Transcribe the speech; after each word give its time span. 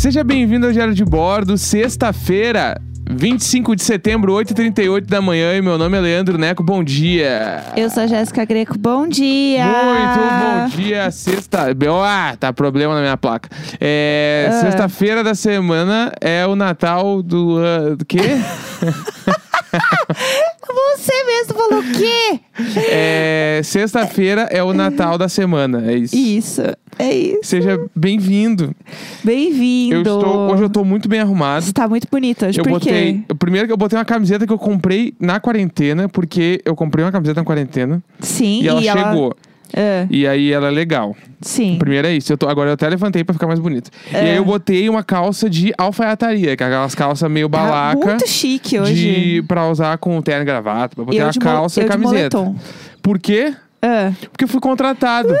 Seja 0.00 0.24
bem-vindo 0.24 0.64
ao 0.64 0.72
Diário 0.72 0.94
de 0.94 1.04
Bordo, 1.04 1.58
sexta-feira, 1.58 2.80
25 3.10 3.76
de 3.76 3.82
setembro, 3.82 4.32
8h38 4.32 5.04
da 5.04 5.20
manhã. 5.20 5.54
E 5.54 5.60
meu 5.60 5.76
nome 5.76 5.98
é 5.98 6.00
Leandro 6.00 6.38
Neco, 6.38 6.62
bom 6.62 6.82
dia. 6.82 7.62
Eu 7.76 7.90
sou 7.90 8.04
a 8.04 8.06
Jéssica 8.06 8.46
Greco, 8.46 8.78
bom 8.78 9.06
dia! 9.06 9.62
Muito 9.62 10.20
bom 10.40 10.82
dia, 10.82 11.10
sexta. 11.10 11.66
Ah, 12.02 12.34
tá 12.34 12.50
problema 12.50 12.94
na 12.94 13.02
minha 13.02 13.16
placa. 13.18 13.50
É, 13.78 14.48
Ah. 14.50 14.60
Sexta-feira 14.62 15.22
da 15.22 15.34
semana 15.34 16.10
é 16.18 16.46
o 16.46 16.56
Natal 16.56 17.22
do. 17.22 17.58
ah, 17.62 17.94
do 17.94 18.06
quê? 18.06 18.20
Você 20.66 21.24
mesmo 21.24 21.54
falou 21.54 21.80
o 21.80 21.92
quê? 21.92 22.40
É, 22.92 23.60
Sexta-feira 23.64 24.42
é 24.50 24.62
o 24.62 24.72
Natal 24.74 25.16
da 25.16 25.28
semana, 25.28 25.90
é 25.90 25.96
isso. 25.96 26.14
Isso, 26.14 26.62
é 26.98 27.12
isso. 27.12 27.38
Seja 27.44 27.78
bem-vindo. 27.96 28.74
Bem-vindo. 29.24 29.94
Eu 29.94 30.00
estou, 30.02 30.50
hoje 30.52 30.62
eu 30.64 30.70
tô 30.70 30.84
muito 30.84 31.08
bem 31.08 31.20
arrumado. 31.20 31.64
Você 31.64 31.72
tá 31.72 31.88
muito 31.88 32.06
bonito 32.10 32.44
hoje, 32.44 32.60
Eu 32.60 32.64
por 32.64 32.72
botei. 32.72 33.22
quê? 33.26 33.34
Primeiro 33.38 33.66
que 33.66 33.72
eu 33.72 33.76
botei 33.78 33.98
uma 33.98 34.04
camiseta 34.04 34.46
que 34.46 34.52
eu 34.52 34.58
comprei 34.58 35.14
na 35.18 35.40
quarentena, 35.40 36.08
porque 36.08 36.60
eu 36.64 36.76
comprei 36.76 37.04
uma 37.04 37.12
camiseta 37.12 37.40
na 37.40 37.44
quarentena 37.46 38.02
Sim, 38.20 38.62
e 38.62 38.68
ela 38.68 38.82
chegou. 38.82 39.34
Ah, 39.76 40.06
E 40.10 40.26
aí 40.26 40.52
ela 40.52 40.68
é 40.68 40.70
legal. 40.70 41.14
sim. 41.40 41.76
Primeiro 41.78 42.06
é 42.08 42.12
isso. 42.12 42.32
Eu 42.32 42.38
tô, 42.38 42.48
agora 42.48 42.70
eu 42.70 42.74
até 42.74 42.88
levantei 42.88 43.22
pra 43.24 43.32
ficar 43.32 43.46
mais 43.46 43.58
bonito. 43.60 43.90
E 44.12 44.16
É. 44.16 44.20
aí 44.32 44.36
eu 44.36 44.44
botei 44.44 44.88
uma 44.88 45.02
calça 45.04 45.48
de 45.48 45.72
alfaiataria, 45.78 46.56
que 46.56 46.62
é 46.62 46.66
aquelas 46.66 46.94
calças 46.94 47.30
meio 47.30 47.48
Tá 47.48 47.58
balaca. 47.58 47.98
muito 48.06 48.28
chique 48.28 48.78
hoje. 48.78 48.94
de, 48.94 49.42
pra 49.42 49.68
usar 49.68 49.96
com 49.98 50.20
terno 50.22 50.42
e 50.42 50.44
gravata. 50.44 51.02
Botei 51.02 51.20
eu 51.20 51.24
uma 51.26 51.32
calça 51.34 51.80
e 51.82 51.84
camiseta. 51.84 52.52
Por 53.02 53.18
quê? 53.18 53.54
Ah, 53.82 54.12
Porque 54.30 54.44
eu 54.44 54.48
fui 54.48 54.60
contratado. 54.60 55.34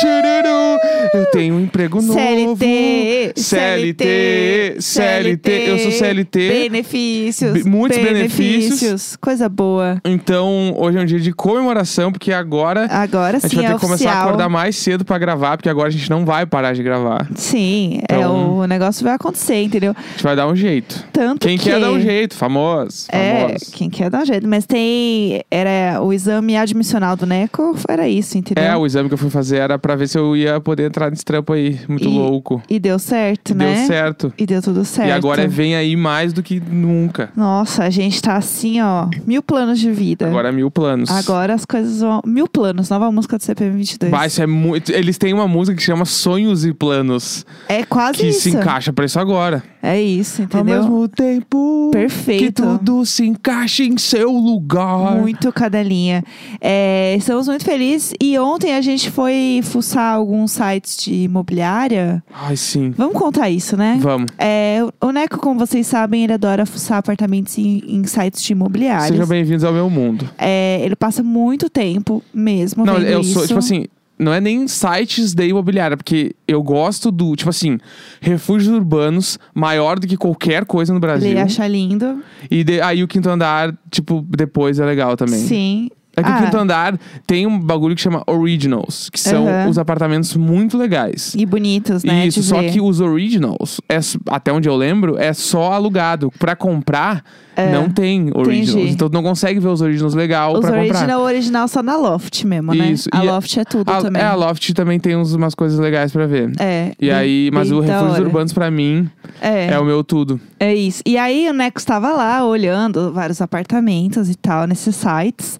Tchururu! 0.00 0.78
Eu 1.12 1.26
tenho 1.32 1.54
um 1.56 1.60
emprego 1.60 2.00
novo. 2.00 2.18
CLT, 2.18 3.34
CLT, 3.36 4.76
CLT. 4.80 5.50
Eu 5.68 5.78
sou 5.78 5.90
CLT. 5.92 6.48
Benefícios. 6.48 7.52
Be- 7.52 7.64
muitos 7.64 7.98
benefícios. 7.98 9.16
Coisa 9.20 9.48
boa. 9.50 10.00
Então, 10.04 10.74
hoje 10.78 10.96
é 10.96 11.02
um 11.02 11.04
dia 11.04 11.20
de 11.20 11.32
comemoração, 11.32 12.10
porque 12.10 12.32
agora 12.32 12.86
Agora 12.90 13.36
a 13.36 13.40
gente 13.40 13.50
sim 13.50 13.56
vai 13.56 13.66
ter 13.66 13.72
é 13.72 13.74
que 13.74 13.80
começar 13.80 14.12
a 14.12 14.22
acordar 14.22 14.48
mais 14.48 14.76
cedo 14.76 15.04
pra 15.04 15.18
gravar, 15.18 15.58
porque 15.58 15.68
agora 15.68 15.88
a 15.88 15.92
gente 15.92 16.08
não 16.08 16.24
vai 16.24 16.46
parar 16.46 16.72
de 16.72 16.82
gravar. 16.82 17.28
Sim, 17.34 18.00
é, 18.08 18.16
Então- 18.16 18.56
o 18.60 18.66
negócio 18.66 19.04
vai 19.04 19.14
acontecer, 19.14 19.62
entendeu? 19.62 19.94
A 19.96 20.10
gente 20.12 20.22
vai 20.22 20.34
dar 20.36 20.46
um 20.46 20.56
jeito. 20.56 21.04
Tanto 21.12 21.46
Quem 21.46 21.58
que... 21.58 21.64
quer 21.64 21.78
dar 21.78 21.90
um 21.92 22.00
jeito, 22.00 22.34
famoso. 22.34 23.06
É, 23.10 23.40
famoso. 23.48 23.72
quem 23.72 23.90
quer 23.90 24.08
dar 24.08 24.22
um 24.22 24.26
jeito. 24.26 24.48
Mas 24.48 24.64
tem. 24.64 25.42
Era 25.50 26.00
o 26.00 26.12
exame 26.14 26.56
admissional 26.56 27.14
do 27.16 27.26
NECO, 27.26 27.74
era 27.88 28.08
isso, 28.08 28.36
entendeu? 28.38 28.62
É, 28.64 28.76
o 28.76 28.84
exame 28.86 29.08
que 29.08 29.14
eu 29.14 29.18
fui 29.18 29.30
fazer 29.30 29.58
era 29.58 29.78
pra 29.78 29.94
ver 29.96 30.08
se 30.08 30.18
eu 30.18 30.36
ia 30.36 30.60
poder 30.60 30.86
entrar 30.86 31.10
nesse 31.10 31.24
trampo 31.24 31.52
aí. 31.52 31.78
Muito 31.88 32.04
E- 32.08 32.08
louco. 32.18 32.62
E 32.68 32.78
deu 32.78 32.98
certo, 32.98 33.54
Deu 33.54 33.66
né? 33.68 33.86
certo. 33.86 34.32
E 34.38 34.46
deu 34.46 34.60
tudo 34.62 34.84
certo. 34.84 35.08
E 35.08 35.12
agora 35.12 35.46
vem 35.48 35.74
aí 35.74 35.96
mais 35.96 36.32
do 36.32 36.42
que 36.42 36.60
nunca. 36.60 37.30
Nossa, 37.36 37.84
a 37.84 37.90
gente 37.90 38.20
tá 38.20 38.36
assim, 38.36 38.80
ó, 38.80 39.08
mil 39.26 39.42
planos 39.42 39.78
de 39.78 39.90
vida. 39.90 40.26
Agora 40.26 40.50
mil 40.52 40.70
planos. 40.70 41.10
Agora 41.10 41.54
as 41.54 41.64
coisas 41.64 42.00
vão. 42.00 42.20
Mil 42.24 42.48
planos, 42.48 42.88
nova 42.90 43.10
música 43.10 43.36
do 43.38 43.42
CPM 43.44 43.76
22. 43.76 44.10
Bah, 44.10 44.26
isso 44.26 44.42
é 44.42 44.46
muito. 44.46 44.90
Eles 44.92 45.18
têm 45.18 45.32
uma 45.34 45.48
música 45.48 45.76
que 45.76 45.82
chama 45.82 46.04
Sonhos 46.04 46.64
e 46.64 46.72
Planos. 46.72 47.44
É 47.68 47.84
quase 47.84 48.18
Que 48.18 48.26
isso. 48.28 48.40
se 48.42 48.50
encaixa 48.50 48.92
pra 48.92 49.04
isso 49.04 49.18
agora. 49.18 49.62
É 49.84 50.00
isso, 50.00 50.42
entendeu? 50.42 50.76
Ao 50.76 50.82
mesmo 50.82 51.08
tempo 51.08 51.90
que 51.92 51.98
Perfeito. 51.98 52.62
tudo 52.62 53.04
se 53.04 53.26
encaixa 53.26 53.82
em 53.82 53.98
seu 53.98 54.30
lugar. 54.30 55.16
Muito 55.16 55.52
cadelinha. 55.52 56.22
É, 56.60 57.16
estamos 57.18 57.48
muito 57.48 57.64
felizes. 57.64 58.14
E 58.20 58.38
ontem 58.38 58.74
a 58.74 58.80
gente 58.80 59.10
foi 59.10 59.60
fuçar 59.64 60.14
alguns 60.14 60.52
sites 60.52 60.96
de 60.98 61.24
imobiliária. 61.24 62.22
Ai, 62.32 62.56
sim. 62.56 62.94
Vamos 62.96 63.14
contar 63.18 63.50
isso, 63.50 63.76
né? 63.76 63.98
Vamos. 64.00 64.30
É, 64.38 64.78
o 65.00 65.10
Neco, 65.10 65.38
como 65.38 65.58
vocês 65.58 65.84
sabem, 65.84 66.22
ele 66.22 66.32
adora 66.32 66.64
fuçar 66.64 66.98
apartamentos 66.98 67.58
em, 67.58 67.82
em 67.88 68.04
sites 68.04 68.40
de 68.40 68.52
imobiliários. 68.52 69.08
Sejam 69.08 69.26
bem-vindos 69.26 69.64
ao 69.64 69.72
meu 69.72 69.90
mundo. 69.90 70.30
É, 70.38 70.80
ele 70.84 70.94
passa 70.94 71.24
muito 71.24 71.68
tempo 71.68 72.22
mesmo 72.32 72.86
Não, 72.86 72.98
eu 72.98 73.20
isso. 73.20 73.32
sou, 73.32 73.46
tipo 73.48 73.58
assim, 73.58 73.86
não 74.22 74.32
é 74.32 74.40
nem 74.40 74.66
sites 74.68 75.34
de 75.34 75.46
imobiliária, 75.48 75.96
porque 75.96 76.34
eu 76.46 76.62
gosto 76.62 77.10
do, 77.10 77.34
tipo 77.36 77.50
assim, 77.50 77.78
refúgios 78.20 78.72
urbanos 78.74 79.38
maior 79.54 79.98
do 79.98 80.06
que 80.06 80.16
qualquer 80.16 80.64
coisa 80.64 80.94
no 80.94 81.00
Brasil. 81.00 81.30
Ele 81.30 81.40
acha 81.40 81.66
lindo. 81.66 82.22
E 82.50 82.62
de- 82.64 82.80
aí 82.80 83.02
o 83.02 83.08
quinto 83.08 83.28
andar, 83.28 83.74
tipo, 83.90 84.24
depois 84.28 84.78
é 84.78 84.84
legal 84.86 85.16
também. 85.16 85.38
Sim. 85.40 85.88
É 86.14 86.22
que 86.22 86.28
Ah, 86.28 86.36
o 86.40 86.44
quinto 86.44 86.56
andar 86.58 87.00
tem 87.26 87.46
um 87.46 87.58
bagulho 87.58 87.94
que 87.96 88.02
chama 88.02 88.22
Originals, 88.26 89.08
que 89.08 89.18
são 89.18 89.48
Aham. 89.48 89.70
os 89.70 89.78
apartamentos 89.78 90.36
muito 90.36 90.76
legais. 90.76 91.34
E 91.34 91.46
bonitos, 91.46 92.04
né? 92.04 92.26
Isso, 92.26 92.42
só 92.42 92.60
ver. 92.60 92.70
que 92.70 92.82
os 92.82 93.00
Originals, 93.00 93.80
é, 93.88 93.98
até 94.28 94.52
onde 94.52 94.68
eu 94.68 94.76
lembro, 94.76 95.16
é 95.18 95.32
só 95.32 95.72
alugado. 95.72 96.30
Pra 96.38 96.54
comprar, 96.54 97.24
não 97.72 97.88
tem 97.90 98.30
Originals. 98.34 98.68
É. 98.68 98.72
entendi. 98.80 98.92
Então 98.94 99.08
tu 99.10 99.12
não 99.12 99.22
consegue 99.22 99.60
ver 99.60 99.68
os 99.68 99.80
Originals 99.80 100.14
legal 100.14 100.54
Os 100.54 100.60
pra 100.60 100.70
comprar. 100.70 100.80
original, 100.96 101.22
original 101.22 101.68
só 101.68 101.82
na 101.82 101.96
Loft 101.96 102.44
mesmo, 102.44 102.72
né? 102.74 102.90
Isso. 102.90 103.08
A 103.12 103.24
E 103.24 103.28
Loft 103.28 103.56
é 103.58 103.64
tudo 103.64 103.90
A, 103.90 104.00
também. 104.00 104.22
é, 104.22 104.24
a 104.24 104.34
Loft 104.34 104.72
também 104.72 104.98
tem 104.98 105.16
uns- 105.16 105.34
umas 105.34 105.54
coisas 105.54 105.78
legais 105.78 106.12
pra 106.12 106.26
ver. 106.26 106.50
É. 106.58 106.92
E 106.98 107.06
bem- 107.06 107.14
aí, 107.14 107.50
mas 107.52 107.70
o 107.70 107.80
Refúgios. 107.80 108.18
Urbanos 108.18 108.52
pra 108.52 108.70
mim 108.70 109.08
É, 109.40 109.68
é 109.72 109.78
o 109.78 109.84
meu 109.84 110.02
tudo. 110.02 110.40
é 110.58 110.74
isso. 110.74 111.02
E 111.04 111.18
aí 111.18 111.48
o 111.48 111.52
Neco 111.52 111.78
estava 111.78 112.10
lá 112.12 112.44
olhando 112.44 113.12
vários 113.12 113.40
apartamentos 113.42 114.30
e 114.30 114.34
tal 114.34 114.66
nesses 114.66 114.96
sites. 114.96 115.58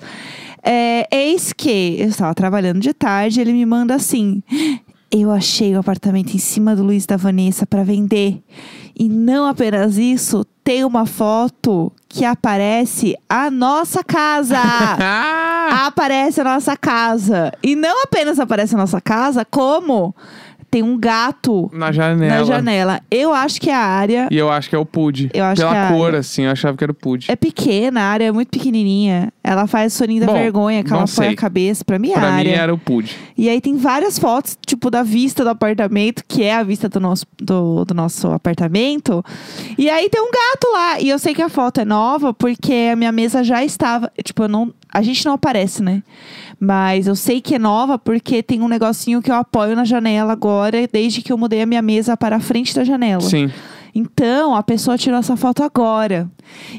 É, 0.65 1.07
eis 1.15 1.53
que 1.53 1.97
eu 1.99 2.09
estava 2.09 2.33
trabalhando 2.35 2.81
de 2.81 2.93
tarde, 2.95 3.41
ele 3.41 3.53
me 3.53 3.67
manda 3.67 3.95
assim: 3.95 4.43
Eu 5.11 5.31
achei 5.31 5.75
o 5.75 5.79
apartamento 5.81 6.33
em 6.35 6.39
cima 6.39 6.75
do 6.75 6.83
Luiz 6.85 7.05
da 7.05 7.17
Vanessa 7.19 7.67
para 7.67 7.83
vender. 7.83 8.41
E 8.99 9.09
não 9.09 9.45
apenas 9.47 9.99
isso, 9.99 10.45
tem 10.65 10.85
uma 10.85 11.07
foto 11.07 11.93
que 12.09 12.25
aparece 12.25 13.17
a 13.29 13.51
nossa 13.51 14.05
casa. 14.05 14.59
Aparece 15.87 16.41
a 16.41 16.45
nossa 16.45 16.77
casa. 16.77 17.53
E 17.63 17.75
não 17.75 18.03
apenas 18.03 18.39
aparece 18.39 18.75
a 18.75 18.79
nossa 18.79 19.01
casa, 19.01 19.45
como 19.45 20.15
tem 20.73 20.83
um 20.83 20.99
gato 20.99 21.71
Na 21.73 21.93
janela. 21.93 22.35
na 22.39 22.45
janela. 22.45 23.01
Eu 23.11 23.33
acho 23.35 23.61
que 23.61 23.69
a 23.71 23.79
área 23.79 24.27
E 24.31 24.39
eu 24.39 24.51
acho 24.51 24.71
que 24.71 24.75
é 24.75 24.79
o 24.79 24.87
Pud. 24.87 25.31
Eu 25.35 25.45
acho 25.45 25.61
Pela 25.61 25.71
que 25.73 25.77
é 25.77 25.81
a 25.85 25.89
cor, 25.93 26.07
área. 26.07 26.19
assim, 26.21 26.45
eu 26.45 26.51
achava 26.51 26.75
que 26.77 26.83
era 26.83 26.91
o 26.91 26.95
Pud. 26.95 27.27
é 27.31 27.37
pequena, 27.37 28.01
a 28.01 28.05
área 28.05 28.25
é 28.25 28.33
muito 28.33 28.49
pequenininha. 28.49 29.31
Ela 29.45 29.67
faz 29.67 29.95
o 29.95 29.99
soninho 29.99 30.21
da 30.21 30.27
Bom, 30.29 30.33
vergonha, 30.33 30.83
que 30.83 30.91
ela 30.93 31.05
põe 31.15 31.29
a 31.29 31.37
cabeça. 31.37 31.85
Pra 31.85 31.99
mim, 31.99 32.11
é 32.11 32.15
a 32.17 32.19
Pra 32.21 32.31
mim 32.33 32.39
área. 32.39 32.57
era 32.57 32.73
o 32.75 32.79
Pud. 32.79 33.15
E 33.37 33.51
aí 33.51 33.61
tem 33.61 33.77
várias 33.77 34.19
fotos, 34.19 34.57
tipo, 34.67 34.91
da 34.91 35.03
vista 35.03 35.45
do 35.45 35.51
apartamento, 35.51 36.23
que 36.27 36.43
é 36.43 36.55
a 36.55 36.63
vista 36.63 36.89
do 36.89 36.99
nosso, 36.99 37.27
do, 37.39 37.85
do 37.85 37.93
nosso 37.93 38.29
apartamento. 38.29 39.23
E 39.77 39.91
aí 39.91 40.09
tem 40.09 40.23
um 40.23 40.31
gato 40.31 40.73
lá. 40.73 41.01
E 41.01 41.09
eu 41.11 41.19
sei 41.19 41.35
que 41.35 41.43
a 41.43 41.49
foto 41.51 41.81
é 41.81 41.85
nova, 41.85 42.33
porque 42.33 42.89
a 42.93 42.97
minha 42.97 43.13
mesa 43.13 43.45
já 43.45 43.63
estava. 43.65 44.11
Tipo, 44.25 44.45
eu 44.45 44.49
não. 44.49 44.73
A 44.93 45.01
gente 45.03 45.25
não 45.25 45.33
aparece, 45.33 45.83
né? 45.83 46.03
Mas 46.61 47.07
eu 47.07 47.17
sei 47.17 47.41
que 47.41 47.55
é 47.55 47.59
nova 47.59 47.99
porque 47.99 48.43
tem 48.43 48.61
um 48.61 48.69
negocinho 48.69 49.23
que 49.23 49.31
eu 49.31 49.35
apoio 49.35 49.75
na 49.75 49.85
janela 49.85 50.33
agora, 50.33 50.87
desde 50.87 51.23
que 51.23 51.33
eu 51.33 51.39
mudei 51.39 51.63
a 51.63 51.67
minha 51.67 51.83
mesa 51.83 52.17
para 52.17 52.37
a 52.37 52.41
frente 52.41 52.75
da 52.75 52.85
janela. 52.85 53.23
Sim. 53.23 53.51
Então, 53.95 54.55
a 54.55 54.63
pessoa 54.63 54.97
tirou 54.97 55.19
essa 55.19 55.37
foto 55.37 55.63
agora. 55.63 56.31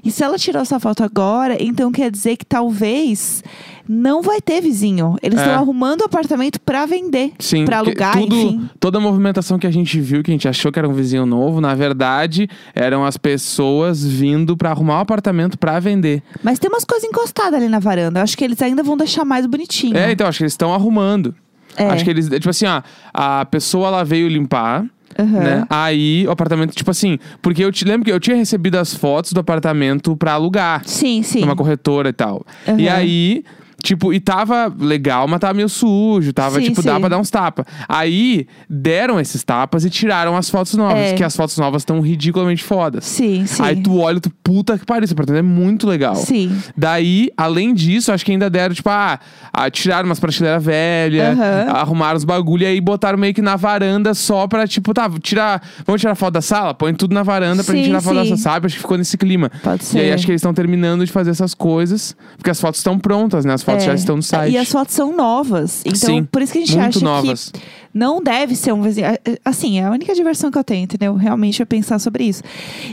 E 0.03 0.09
se 0.09 0.23
ela 0.23 0.37
tirou 0.37 0.61
essa 0.61 0.79
foto 0.79 1.03
agora, 1.03 1.55
então 1.61 1.91
quer 1.91 2.09
dizer 2.09 2.37
que 2.37 2.45
talvez 2.45 3.43
não 3.87 4.21
vai 4.21 4.41
ter 4.41 4.61
vizinho. 4.61 5.15
Eles 5.21 5.37
É. 5.39 5.43
estão 5.43 5.55
arrumando 5.59 6.01
o 6.01 6.05
apartamento 6.05 6.59
pra 6.59 6.85
vender, 6.87 7.31
porque 7.37 7.73
alugar, 7.73 8.17
tudo, 8.17 8.35
enfim. 8.35 8.69
Toda 8.79 8.97
a 8.97 9.01
movimentação 9.01 9.59
que 9.59 9.67
a 9.67 9.71
gente 9.71 9.99
viu, 9.99 10.23
que 10.23 10.31
a 10.31 10.33
gente 10.33 10.47
achou 10.47 10.71
que 10.71 10.79
era 10.79 10.89
um 10.89 10.93
vizinho 10.93 11.25
novo, 11.25 11.61
na 11.61 11.75
verdade, 11.75 12.49
eram 12.73 13.05
as 13.05 13.15
pessoas 13.17 14.03
vindo 14.03 14.57
pra 14.57 14.71
arrumar 14.71 14.97
o 14.97 15.01
apartamento 15.01 15.57
pra 15.59 15.79
vender. 15.79 16.23
Mas 16.41 16.57
tem 16.57 16.69
umas 16.69 16.83
coisas 16.85 17.07
encostadas 17.07 17.53
ali 17.53 17.69
na 17.69 17.79
varanda. 17.79 18.19
Eu 18.19 18.23
acho 18.23 18.35
que 18.37 18.43
eles 18.43 18.61
ainda 18.61 18.81
vão 18.81 18.97
deixar 18.97 19.23
mais 19.23 19.45
bonitinho. 19.45 19.95
É, 19.95 20.11
então, 20.11 20.25
acho 20.27 20.39
que 20.39 20.43
eles 20.43 20.53
estão 20.53 20.73
arrumando. 20.73 21.35
É. 21.75 21.87
Acho 21.87 22.03
que 22.03 22.09
eles, 22.09 22.29
tipo 22.29 22.49
assim, 22.49 22.65
ó, 22.67 22.81
a 23.13 23.45
pessoa 23.45 23.87
ela 23.87 24.03
veio 24.05 24.27
limpar. 24.27 24.85
Aham. 25.17 25.39
Né? 25.39 25.65
Aí 25.69 26.25
o 26.27 26.31
apartamento, 26.31 26.75
tipo 26.75 26.89
assim, 26.91 27.17
porque 27.41 27.63
eu 27.63 27.71
te 27.71 27.85
lembro 27.85 28.05
que 28.05 28.11
eu 28.11 28.19
tinha 28.19 28.35
recebido 28.35 28.77
as 28.77 28.93
fotos 28.93 29.33
do 29.33 29.39
apartamento 29.39 30.15
pra 30.17 30.33
alugar 30.33 30.81
Sim, 30.85 31.21
sim. 31.23 31.41
numa 31.41 31.55
corretora 31.55 32.09
e 32.09 32.13
tal. 32.13 32.45
Aham. 32.67 32.79
E 32.79 32.89
aí, 32.89 33.43
Tipo, 33.83 34.13
e 34.13 34.19
tava 34.21 34.73
legal, 34.79 35.27
mas 35.27 35.41
tava 35.41 35.53
meio 35.53 35.67
sujo. 35.67 36.31
Tava, 36.31 36.55
Sim, 36.59 36.67
tipo, 36.69 36.81
sim. 36.81 36.87
dá 36.87 36.97
pra 36.97 37.09
dar 37.09 37.17
uns 37.17 37.29
tapas. 37.29 37.65
Aí, 37.89 38.47
deram 38.69 39.19
esses 39.19 39.43
tapas 39.43 39.83
e 39.83 39.89
tiraram 39.89 40.37
as 40.37 40.49
fotos 40.49 40.73
novas. 40.75 40.97
É. 40.97 41.13
Que 41.15 41.23
as 41.23 41.35
fotos 41.35 41.57
novas 41.57 41.81
estão 41.81 41.99
ridiculamente 41.99 42.63
fodas. 42.63 43.03
Sim, 43.03 43.45
sim. 43.45 43.61
Aí 43.61 43.75
tu 43.75 43.99
olha, 43.99 44.21
tu, 44.21 44.31
puta 44.41 44.77
que 44.77 44.85
pariu, 44.85 45.03
esse 45.03 45.11
apartamento 45.11 45.43
é 45.45 45.45
muito 45.45 45.85
legal. 45.85 46.15
Sim. 46.15 46.57
Daí, 46.77 47.27
além 47.35 47.73
disso, 47.73 48.13
acho 48.13 48.23
que 48.23 48.31
ainda 48.31 48.49
deram, 48.49 48.73
tipo, 48.73 48.89
ah, 48.89 49.19
ah, 49.51 49.69
tiraram 49.69 50.07
umas 50.07 50.19
prateleiras 50.19 50.63
velhas, 50.63 51.37
Aham. 51.37 51.71
arrumaram 51.73 52.15
os 52.15 52.23
bagulho 52.23 52.63
e 52.63 52.65
aí 52.67 52.79
botaram 52.79 53.17
meio 53.17 53.33
que 53.33 53.41
na 53.41 53.57
varanda 53.57 54.13
só 54.13 54.47
pra, 54.47 54.65
tipo, 54.65 54.93
tá, 54.93 55.09
tirar. 55.21 55.61
Vamos 55.85 55.99
tirar 55.99 56.15
foto 56.15 56.35
da 56.35 56.41
sala? 56.41 56.73
Põe 56.73 56.93
tudo 56.93 57.13
na 57.13 57.21
varanda 57.23 57.61
pra 57.65 57.75
gente 57.75 57.83
Sim, 57.83 57.89
tirar 57.89 58.01
foto 58.01 58.15
da 58.15 58.23
sala, 58.23 58.37
sabe? 58.37 58.67
Acho 58.67 58.75
que 58.75 58.81
ficou 58.81 58.97
nesse 58.97 59.17
clima. 59.17 59.51
Pode 59.61 59.83
ser. 59.83 59.97
E 59.97 60.01
aí 60.03 60.13
acho 60.13 60.25
que 60.25 60.31
eles 60.31 60.39
estão 60.39 60.53
terminando 60.53 61.05
de 61.05 61.11
fazer 61.11 61.31
essas 61.31 61.53
coisas, 61.53 62.15
porque 62.37 62.49
as 62.49 62.61
fotos 62.61 62.79
estão 62.79 62.97
prontas, 62.97 63.43
né? 63.43 63.53
As 63.53 63.61
fotos 63.61 63.72
É. 63.75 63.79
já 63.79 63.93
estão 63.93 64.15
no 64.15 64.23
site. 64.23 64.53
E 64.53 64.57
as 64.57 64.69
fotos 64.69 64.93
são 64.93 65.15
novas. 65.15 65.81
Então, 65.85 65.95
Sim, 65.95 66.23
por 66.23 66.41
isso 66.41 66.53
que 66.53 66.59
a 66.59 66.65
gente 66.65 66.79
acha 66.79 66.99
novas. 66.99 67.51
que 67.51 67.59
não 67.93 68.21
deve 68.21 68.55
ser 68.55 68.73
um 68.73 68.81
vizinho. 68.81 69.07
é, 69.07 69.19
é, 69.23 69.37
Assim, 69.45 69.79
é 69.79 69.83
a 69.85 69.91
única 69.91 70.15
diversão 70.15 70.49
que 70.49 70.57
eu 70.57 70.63
tenho, 70.63 70.83
entendeu? 70.85 71.13
Realmente 71.15 71.61
é 71.61 71.65
pensar 71.65 71.99
sobre 71.99 72.23
isso. 72.23 72.41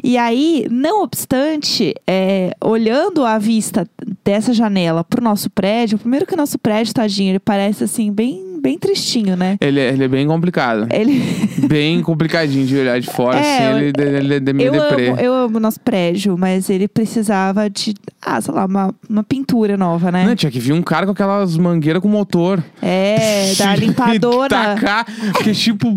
E 0.05 0.19
aí, 0.19 0.67
não 0.71 1.03
obstante, 1.03 1.94
é, 2.06 2.55
olhando 2.62 3.25
a 3.25 3.38
vista 3.38 3.88
dessa 4.23 4.53
janela 4.53 5.03
pro 5.03 5.23
nosso 5.23 5.49
prédio, 5.49 5.99
primeiro 5.99 6.27
que 6.27 6.35
o 6.35 6.37
nosso 6.37 6.59
prédio, 6.59 6.93
tadinho, 6.93 7.31
ele 7.31 7.38
parece 7.38 7.85
assim, 7.85 8.12
bem, 8.12 8.50
bem 8.61 8.79
tristinho, 8.79 9.37
né? 9.37 9.57
Ele, 9.61 9.81
é- 9.81 9.89
ele 9.89 10.05
é 10.05 10.09
bem 10.09 10.27
complicado. 10.27 10.87
Ele. 10.93 11.21
bem 11.69 12.03
complicadinho 12.03 12.67
de 12.67 12.77
olhar 12.77 13.01
de 13.01 13.07
fora, 13.09 13.39
É, 13.39 13.41
assim, 13.69 13.79
ele, 13.79 13.93
eu- 13.99 14.17
ele 14.17 14.35
é 14.35 14.53
meio 14.53 14.75
Eu 14.75 14.83
deprê. 14.89 15.09
amo, 15.09 15.21
eu 15.21 15.33
amo 15.35 15.57
o 15.57 15.61
nosso 15.61 15.81
prédio, 15.81 16.37
mas 16.39 16.69
ele 16.71 16.87
precisava 16.89 17.69
de, 17.71 17.95
ah, 18.23 18.41
sei 18.41 18.55
lá, 18.55 18.65
uma, 18.67 18.95
uma 19.09 19.23
pintura 19.25 19.77
nova, 19.77 20.11
né? 20.12 20.25
Não, 20.25 20.35
tinha 20.37 20.51
que 20.51 20.59
vir 20.61 20.73
um 20.73 20.83
cara 20.83 21.07
com 21.07 21.12
aquelas 21.12 21.57
mangueiras 21.57 22.03
com 22.03 22.09
motor. 22.09 22.62
É, 22.83 23.53
da 23.59 23.75
limpadora. 23.77 24.49
Tacar, 24.49 25.06
porque 25.33 25.53
tipo, 25.53 25.89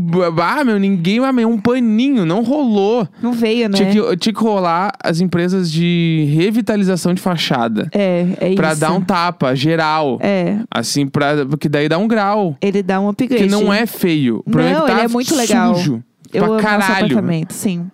ah, 0.42 0.64
meu, 0.64 0.80
ninguém 0.80 1.20
meio 1.34 1.50
um 1.50 1.58
paninho, 1.58 2.26
não 2.26 2.44
rolou. 2.44 3.08
Não 3.22 3.32
veio, 3.34 3.68
né? 3.70 3.78
Tinha, 3.78 3.90
que, 3.92 4.18
tinha 4.18 4.34
que 4.34 4.40
rolar 4.42 4.92
as 5.04 5.20
empresas 5.22 5.72
de 5.72 6.28
revitalização 6.36 7.14
de 7.14 7.22
fachada. 7.22 7.88
É, 7.92 8.28
é 8.40 8.56
Pra 8.56 8.72
isso. 8.72 8.82
dar 8.82 8.92
um 8.94 9.02
tapa 9.02 9.56
geral. 9.56 10.18
É, 10.22 10.58
Assim, 10.70 11.08
pra, 11.08 11.46
porque 11.46 11.68
daí 11.70 11.88
dá 11.90 11.98
um 11.98 12.08
grau. 12.08 12.53
Ele 12.62 12.84
dá 12.84 13.00
um 13.00 13.10
upgrade. 13.10 13.44
Que 13.44 13.50
não 13.50 13.74
é 13.74 13.86
feio. 13.86 14.40
O 14.46 14.50
problema 14.50 14.80
Não, 14.80 14.80
é 14.80 14.82
que 14.82 14.88
tá 14.88 14.98
ele 15.00 15.06
é 15.06 15.08
muito 15.08 15.36
legal. 15.36 15.76
Eu 16.34 16.44
pra 16.44 16.46
amo 16.46 16.54
nosso 16.62 16.68
caralho. 16.68 17.06
apartamento, 17.06 17.54
sim. 17.54 17.86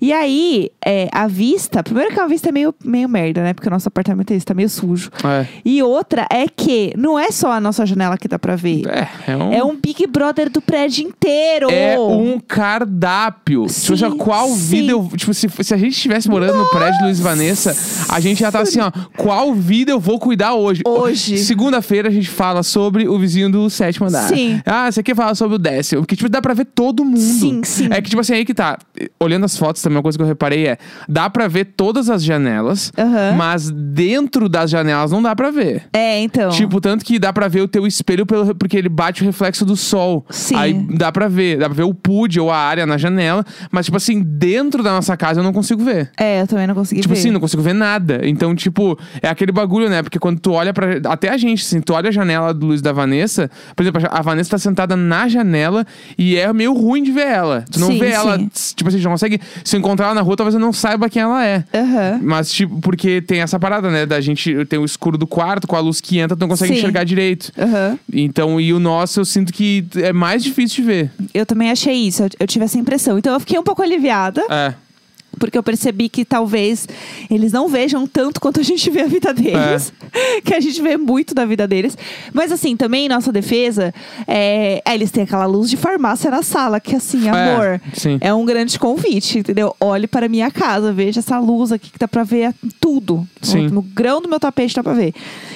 E 0.00 0.12
aí, 0.12 0.70
é, 0.84 1.08
a 1.12 1.26
vista... 1.26 1.82
Primeiro 1.82 2.12
que 2.12 2.20
a 2.20 2.26
vista 2.26 2.48
é 2.48 2.52
meio, 2.52 2.74
meio 2.84 3.08
merda, 3.08 3.42
né? 3.42 3.52
Porque 3.54 3.68
o 3.68 3.70
nosso 3.70 3.88
apartamento 3.88 4.32
é 4.32 4.36
isso, 4.36 4.46
tá 4.46 4.54
meio 4.54 4.68
sujo. 4.68 5.10
É. 5.24 5.46
E 5.64 5.82
outra 5.82 6.26
é 6.30 6.46
que 6.48 6.92
não 6.96 7.18
é 7.18 7.30
só 7.30 7.52
a 7.52 7.60
nossa 7.60 7.84
janela 7.86 8.16
que 8.18 8.26
dá 8.26 8.38
pra 8.38 8.56
ver. 8.56 8.82
É, 8.88 9.08
é 9.32 9.36
um, 9.36 9.52
É 9.52 9.64
um 9.64 9.76
Big 9.76 10.06
Brother 10.06 10.50
do 10.50 10.60
prédio 10.60 11.06
inteiro. 11.06 11.68
é 11.70 11.98
um 11.98 12.40
cardápio. 12.40 13.66
tipo, 13.66 13.92
assim, 13.94 14.10
Sim, 14.10 14.16
qual 14.16 14.48
sim. 14.48 14.56
vida 14.56 14.92
eu. 14.92 15.08
Tipo, 15.16 15.32
se, 15.34 15.48
se 15.48 15.74
a 15.74 15.76
gente 15.76 15.92
estivesse 15.92 16.28
morando 16.28 16.58
no 16.58 16.68
prédio 16.70 17.02
Luiz 17.02 17.18
e 17.18 17.22
Vanessa, 17.22 17.76
a 18.08 18.20
gente 18.20 18.40
já 18.40 18.50
tá 18.50 18.60
assim, 18.60 18.80
ó. 18.80 18.90
Qual 19.16 19.54
vida 19.54 19.90
eu 19.92 20.00
vou 20.00 20.18
cuidar 20.18 20.54
hoje? 20.54 20.82
Hoje. 20.86 21.38
Segunda-feira 21.38 22.08
a 22.08 22.12
gente 22.12 22.28
fala 22.28 22.62
sobre 22.62 23.08
o 23.08 23.18
vizinho 23.18 23.50
do 23.50 23.68
sétimo 23.70 24.06
andar. 24.06 24.28
Sim. 24.28 24.60
Ah, 24.66 24.90
você 24.90 25.02
quer 25.02 25.14
falar 25.14 25.34
sobre 25.34 25.56
o 25.56 25.58
décimo? 25.58 26.02
Porque, 26.02 26.16
tipo, 26.16 26.28
dá 26.28 26.40
pra 26.40 26.54
ver 26.54 26.64
todo 26.66 27.04
mundo. 27.04 27.18
Sim, 27.18 27.62
sim. 27.64 27.81
É 27.90 28.00
que, 28.00 28.08
tipo 28.10 28.20
assim, 28.20 28.34
aí 28.34 28.44
que 28.44 28.54
tá. 28.54 28.78
Olhando 29.20 29.44
as 29.44 29.56
fotos 29.56 29.80
também, 29.82 29.96
uma 29.96 30.02
coisa 30.02 30.16
que 30.18 30.22
eu 30.22 30.26
reparei 30.28 30.66
é: 30.66 30.78
dá 31.08 31.28
pra 31.30 31.48
ver 31.48 31.64
todas 31.76 32.08
as 32.10 32.22
janelas, 32.24 32.92
Aham. 32.98 33.34
mas 33.36 33.70
dentro 33.70 34.48
das 34.48 34.70
janelas 34.70 35.10
não 35.12 35.22
dá 35.22 35.34
pra 35.34 35.50
ver. 35.50 35.84
É, 35.92 36.20
então. 36.20 36.50
Tipo, 36.50 36.80
tanto 36.80 37.04
que 37.04 37.18
dá 37.18 37.32
pra 37.32 37.48
ver 37.48 37.60
o 37.62 37.68
teu 37.68 37.86
espelho 37.86 38.26
pelo, 38.26 38.54
porque 38.54 38.76
ele 38.76 38.88
bate 38.88 39.22
o 39.22 39.24
reflexo 39.26 39.64
do 39.64 39.76
sol. 39.76 40.24
Sim. 40.30 40.56
Aí 40.56 40.72
dá 40.74 41.10
pra 41.12 41.28
ver, 41.28 41.58
dá 41.58 41.66
pra 41.66 41.74
ver 41.74 41.84
o 41.84 41.94
PUD 41.94 42.40
ou 42.40 42.50
a 42.50 42.56
área 42.56 42.84
na 42.86 42.96
janela, 42.98 43.44
mas 43.70 43.86
tipo 43.86 43.96
assim, 43.96 44.22
dentro 44.22 44.82
da 44.82 44.90
nossa 44.92 45.16
casa 45.16 45.40
eu 45.40 45.44
não 45.44 45.52
consigo 45.52 45.82
ver. 45.84 46.10
É, 46.18 46.42
eu 46.42 46.46
também 46.46 46.66
não 46.66 46.74
consegui 46.74 47.00
Tipo 47.00 47.14
ver. 47.14 47.20
assim, 47.20 47.30
não 47.30 47.40
consigo 47.40 47.62
ver 47.62 47.74
nada. 47.74 48.20
Então, 48.24 48.54
tipo, 48.54 48.98
é 49.20 49.28
aquele 49.28 49.52
bagulho, 49.52 49.88
né? 49.88 50.02
Porque 50.02 50.18
quando 50.18 50.38
tu 50.40 50.52
olha 50.52 50.72
pra. 50.72 50.86
Até 51.06 51.28
a 51.30 51.36
gente, 51.36 51.62
assim, 51.64 51.80
tu 51.80 51.94
olha 51.94 52.08
a 52.08 52.12
janela 52.12 52.52
do 52.54 52.66
Luiz 52.66 52.82
da 52.82 52.92
Vanessa. 52.92 53.50
Por 53.76 53.82
exemplo, 53.82 54.02
a 54.10 54.22
Vanessa 54.22 54.50
tá 54.50 54.58
sentada 54.58 54.96
na 54.96 55.28
janela 55.28 55.84
e 56.18 56.36
é 56.36 56.52
meio 56.52 56.72
ruim 56.74 57.02
de 57.02 57.10
ver 57.12 57.26
ela. 57.26 57.64
Tu 57.72 57.80
não 57.80 57.88
Sim, 57.88 57.98
vê 57.98 58.10
ela, 58.10 58.38
sim. 58.38 58.50
tipo 58.76 58.88
assim, 58.88 58.98
não 59.00 59.10
consegue. 59.12 59.40
Se 59.64 59.76
encontrar 59.76 60.06
ela 60.06 60.14
na 60.14 60.20
rua, 60.20 60.36
talvez 60.36 60.54
eu 60.54 60.60
não 60.60 60.72
saiba 60.72 61.08
quem 61.08 61.22
ela 61.22 61.44
é. 61.44 61.64
Aham. 61.74 62.20
Mas, 62.22 62.52
tipo, 62.52 62.78
porque 62.80 63.20
tem 63.22 63.40
essa 63.40 63.58
parada, 63.58 63.90
né? 63.90 64.06
Da 64.06 64.20
gente 64.20 64.64
tem 64.66 64.78
o 64.78 64.84
escuro 64.84 65.16
do 65.18 65.26
quarto, 65.26 65.66
com 65.66 65.76
a 65.76 65.80
luz 65.80 66.00
que 66.00 66.18
entra, 66.18 66.36
tu 66.36 66.40
não 66.40 66.48
consegue 66.48 66.72
Sim. 66.74 66.78
enxergar 66.78 67.04
direito. 67.04 67.50
Aham. 67.58 67.98
Então, 68.12 68.60
e 68.60 68.72
o 68.72 68.78
nosso, 68.78 69.20
eu 69.20 69.24
sinto 69.24 69.52
que 69.52 69.84
é 69.96 70.12
mais 70.12 70.42
difícil 70.42 70.76
de 70.76 70.82
ver. 70.82 71.10
Eu 71.32 71.46
também 71.46 71.70
achei 71.70 71.94
isso, 71.94 72.22
eu, 72.22 72.28
eu 72.40 72.46
tive 72.46 72.64
essa 72.64 72.78
impressão. 72.78 73.18
Então 73.18 73.32
eu 73.32 73.40
fiquei 73.40 73.58
um 73.58 73.62
pouco 73.64 73.82
aliviada, 73.82 74.42
É. 74.50 74.74
porque 75.42 75.58
eu 75.58 75.62
percebi 75.62 76.08
que 76.08 76.24
talvez 76.24 76.86
eles 77.28 77.50
não 77.50 77.66
vejam 77.66 78.06
tanto 78.06 78.40
quanto 78.40 78.60
a 78.60 78.62
gente 78.62 78.88
vê 78.88 79.00
a 79.00 79.06
vida 79.06 79.34
deles. 79.34 79.92
Que 80.44 80.54
a 80.54 80.60
gente 80.60 80.80
vê 80.82 80.96
muito 80.96 81.34
da 81.34 81.44
vida 81.46 81.66
deles. 81.66 81.96
Mas 82.34 82.52
assim, 82.52 82.76
também 82.76 83.08
nossa 83.08 83.32
defesa, 83.32 83.94
é, 84.26 84.82
é, 84.84 84.94
eles 84.94 85.10
têm 85.10 85.24
aquela 85.24 85.46
luz 85.46 85.70
de 85.70 85.76
farmácia 85.76 86.30
na 86.30 86.42
sala, 86.42 86.78
que 86.78 86.94
assim, 86.94 87.28
amor, 87.28 87.80
sim. 87.94 88.18
é 88.20 88.32
um 88.32 88.44
grande 88.44 88.78
convite, 88.78 89.38
entendeu? 89.38 89.74
Olhe 89.80 90.06
para 90.06 90.26
a 90.26 90.28
minha 90.28 90.50
casa, 90.50 90.92
veja 90.92 91.20
essa 91.20 91.38
luz 91.38 91.72
aqui 91.72 91.90
que 91.90 91.98
dá 91.98 92.06
pra 92.06 92.22
ver 92.22 92.54
tudo. 92.78 93.26
Sim. 93.40 93.68
No, 93.68 93.82
grão 93.82 94.20
do 94.20 94.28
meu 94.28 94.38
tapete 94.38 94.76
dá 94.76 94.82
pra 94.82 94.92
ver. 94.92 95.14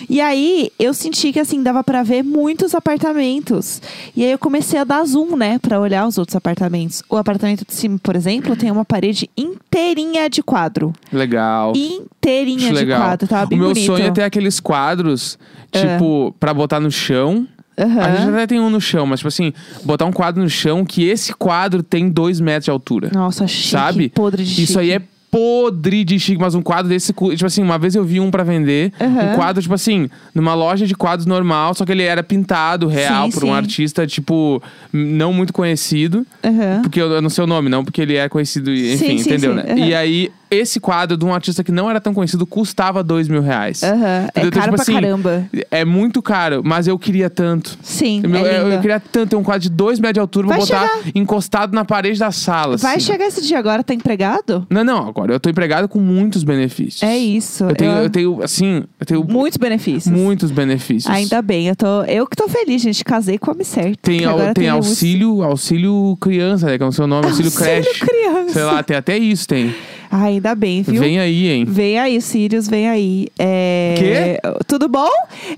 E 0.09 0.21
aí, 0.21 0.71
eu 0.79 0.95
senti 0.95 1.33
que 1.33 1.41
assim, 1.41 1.63
dava 1.63 1.83
pra 1.85 2.03
ver 2.03 2.23
muitos 2.23 2.75
apartamentos. 2.75 3.83
E 4.15 4.25
aí 4.25 4.31
eu 4.31 4.39
comecei 4.39 4.79
a 4.79 4.85
dar 4.85 5.05
zoom, 5.05 5.37
né, 5.37 5.59
pra 5.59 5.81
olhar 5.81 6.07
os 6.07 6.17
outros 6.17 6.37
apartamentos. 6.37 7.03
O 7.09 7.17
apartamento 7.17 7.67
de 7.67 7.75
cima, 7.75 7.99
por 8.03 8.17
exemplo, 8.17 8.57
tem 8.57 8.71
uma 8.71 8.85
parede 8.85 9.29
inteirinha 9.77 10.29
de 10.31 10.43
quadro. 10.43 10.93
Legal. 11.13 11.73
Inteirinha 11.77 12.59
Acho 12.59 12.67
de 12.69 12.73
legal. 12.73 13.01
quadro, 13.03 13.29
tava 13.29 13.47
bem 13.47 13.59
o 13.59 13.63
meu 13.63 13.69
bonito. 13.71 13.87
sonho 13.87 14.05
é 14.07 14.11
ter 14.11 14.23
aqueles 14.23 14.59
quadros, 14.59 15.39
tipo, 15.71 16.35
pra 16.41 16.55
botar 16.55 16.81
no 16.81 16.91
chão. 16.91 17.47
Aham. 17.79 18.01
A 18.01 18.17
gente 18.17 18.29
até 18.31 18.47
tem 18.47 18.61
um 18.61 18.71
no 18.71 18.81
chão, 18.81 19.05
mas, 19.05 19.21
tipo 19.21 19.29
assim, 19.29 19.53
botar 19.85 20.07
um 20.07 20.13
quadro 20.13 20.43
no 20.43 20.49
chão 20.49 20.83
que 20.85 21.05
esse 21.05 21.35
quadro 21.35 21.83
tem 21.83 22.09
dois 22.09 22.41
metros 22.41 22.65
de 22.65 22.71
altura. 22.71 23.11
Nossa, 23.13 23.47
chique, 23.47 23.69
sabe? 23.69 24.09
podre 24.09 24.43
de 24.43 24.63
Isso 24.63 24.79
aí 24.79 24.93
é 24.93 25.03
podre 25.37 26.03
de 26.03 26.19
chique, 26.19 26.41
mas 26.41 26.55
um 26.55 26.63
quadro 26.63 26.89
desse, 26.89 27.13
tipo 27.13 27.45
assim, 27.45 27.63
uma 27.63 27.79
vez 27.79 27.95
eu 27.95 28.03
vi 28.03 28.21
um 28.21 28.31
pra 28.31 28.43
vender, 28.43 28.91
Aham. 28.99 29.33
um 29.33 29.37
quadro, 29.37 29.61
tipo 29.61 29.75
assim, 29.75 30.09
numa 30.35 30.55
loja 30.55 30.87
de 30.87 30.95
quadros 30.95 31.27
normal, 31.27 31.75
só 31.75 31.85
que 31.85 31.93
ele 31.93 32.03
era 32.03 32.23
pintado 32.23 32.87
real 32.87 33.27
Sim, 33.27 33.33
por 33.33 33.45
um 33.45 33.49
sim. 33.49 33.53
artista, 33.53 34.07
tipo, 34.07 34.63
não 34.91 35.35
muito 35.35 35.53
conhecido. 35.53 36.27
Aham. 36.43 36.81
Porque 36.83 36.99
eu, 36.99 37.11
eu 37.13 37.21
não 37.21 37.29
sei 37.29 37.45
o 37.45 37.47
nome, 37.47 37.69
não, 37.69 37.85
porque 37.85 38.01
ele 38.01 38.17
é 38.17 38.31
conhecido, 38.31 38.73
enfim, 38.73 39.19
Sim, 39.19 39.31
entendeu, 39.31 39.55
né? 39.55 39.65
Aham. 39.69 39.79
E 39.79 39.95
aí, 39.95 40.31
esse 40.51 40.79
quadro 40.81 41.17
de 41.17 41.25
um 41.25 41.33
artista 41.35 41.63
que 41.65 41.73
não 41.73 41.89
era 41.91 42.01
tão 42.01 42.15
conhecido 42.15 42.47
custava 42.47 43.03
dois 43.03 43.29
mil 43.29 43.43
reais. 43.43 43.83
Aham. 43.83 44.07
É? 44.35 44.41
Então, 44.41 44.51
caro 44.51 44.65
tipo 44.65 44.75
pra 44.75 44.83
assim, 44.83 44.93
caramba. 44.95 45.49
É 45.71 45.85
muito 45.85 46.23
caro, 46.23 46.63
mas 46.65 46.87
eu 46.87 46.99
queria 46.99 47.29
tanto. 47.31 47.77
Sim, 47.83 48.23
Eu, 48.25 48.35
é 48.37 48.61
eu- 48.63 48.69
eu 48.73 48.81
queria 48.81 49.01
tanto 49.01 49.31
ter 49.31 49.37
um 49.37 49.43
quadro 49.43 49.63
de 49.63 49.71
dois 49.71 49.99
metros 49.99 50.15
de 50.15 50.21
altura 50.21 50.47
pra 50.49 50.57
Vai 50.59 50.67
botar 50.67 50.91
encostado 51.15 51.75
na 51.75 51.85
parede 51.85 52.19
da 52.19 52.31
sala. 52.31 52.77
Vai 52.77 52.97
assim. 52.97 53.07
chegar 53.07 53.27
esse 53.27 53.43
dia 53.43 53.59
agora, 53.59 53.83
tá 53.83 53.93
empregado? 53.95 54.67
Não, 54.71 54.85
não, 54.85 55.09
agora 55.09 55.33
eu 55.33 55.41
tô 55.41 55.49
empregado 55.51 55.89
com 55.89 55.99
muitos 55.99 56.45
benefícios. 56.45 57.03
É 57.03 57.17
isso. 57.17 57.65
Eu 57.65 57.75
tenho, 57.75 57.93
eu 57.93 58.11
tenho 58.11 58.43
assim, 58.43 58.85
eu 59.01 59.07
tenho 59.07 59.25
Muitos 59.25 59.57
benefícios. 59.57 60.07
muitos 60.15 60.51
benefícios. 60.51 61.13
Ainda 61.13 61.43
bem, 61.43 61.69
eu, 61.69 61.77
tô, 61.77 62.03
eu 62.05 62.27
que 62.27 62.37
tô 62.37 62.49
feliz, 62.49 62.81
gente. 62.83 63.05
Casei 63.05 63.39
com 63.39 63.51
homem 63.51 63.65
certo. 63.65 63.99
Tem, 64.03 64.21
tem 64.55 64.69
auxílio, 64.69 65.43
auxílio 65.43 66.17
criança, 66.21 66.67
né? 66.67 66.77
Que 66.79 66.85
é 66.85 66.87
o 66.87 66.93
seu 66.93 67.07
nome, 67.07 67.27
auxílio, 67.27 67.51
Auxílio 67.51 67.83
creche. 67.83 68.01
criança. 68.01 68.16
Sei 68.49 68.63
lá, 68.63 68.83
tem 68.83 68.97
até 68.97 69.17
isso, 69.17 69.47
tem. 69.47 69.75
Ah, 70.11 70.25
ainda 70.25 70.55
bem, 70.55 70.83
viu? 70.83 71.01
Vem 71.01 71.19
aí, 71.19 71.49
hein? 71.49 71.65
Vem 71.67 71.99
aí, 71.99 72.21
Sirius, 72.21 72.69
vem 72.69 72.89
aí. 72.89 73.27
É... 73.39 74.41
Tudo 74.67 74.89
bom? 74.89 75.11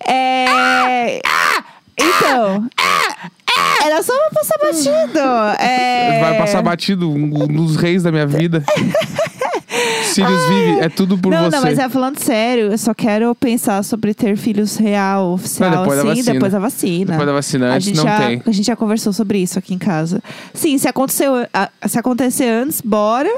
É... 0.06 1.20
Então. 1.96 2.68
Era 3.84 4.02
só 4.02 4.12
pra 4.16 4.30
passar 4.40 4.58
batido. 4.58 5.18
É... 5.60 6.20
Vai 6.20 6.38
passar 6.38 6.62
batido 6.62 7.10
um 7.10 7.46
dos 7.46 7.76
reis 7.76 8.02
da 8.02 8.12
minha 8.12 8.26
vida. 8.26 8.64
Sirius 10.04 10.48
vive, 10.48 10.80
é 10.80 10.88
tudo 10.88 11.18
por 11.18 11.30
não, 11.30 11.44
você. 11.44 11.56
não, 11.56 11.62
mas 11.62 11.78
é 11.78 11.88
falando 11.88 12.18
sério, 12.18 12.72
eu 12.72 12.78
só 12.78 12.94
quero 12.94 13.34
pensar 13.34 13.82
sobre 13.84 14.14
ter 14.14 14.36
filhos 14.36 14.76
real, 14.76 15.32
oficial, 15.34 15.70
Mas 15.70 15.78
depois 15.80 15.96
da 15.96 16.02
assim, 16.02 16.16
vacina. 16.18 16.32
depois 16.32 16.52
da 16.52 16.58
vacina. 16.58 17.10
Depois 17.12 17.26
da 17.26 17.32
vacina, 17.32 17.74
a 17.74 17.78
gente 17.78 17.96
não 17.96 18.04
já, 18.04 18.18
tem. 18.18 18.42
A 18.44 18.50
gente 18.50 18.66
já 18.66 18.76
conversou 18.76 19.12
sobre 19.12 19.38
isso 19.38 19.58
aqui 19.58 19.74
em 19.74 19.78
casa. 19.78 20.22
Sim, 20.54 20.76
se 20.78 20.88
aconteceu, 20.88 21.32
se 21.86 21.98
acontecer 21.98 22.48
antes, 22.48 22.80
bora. 22.80 23.30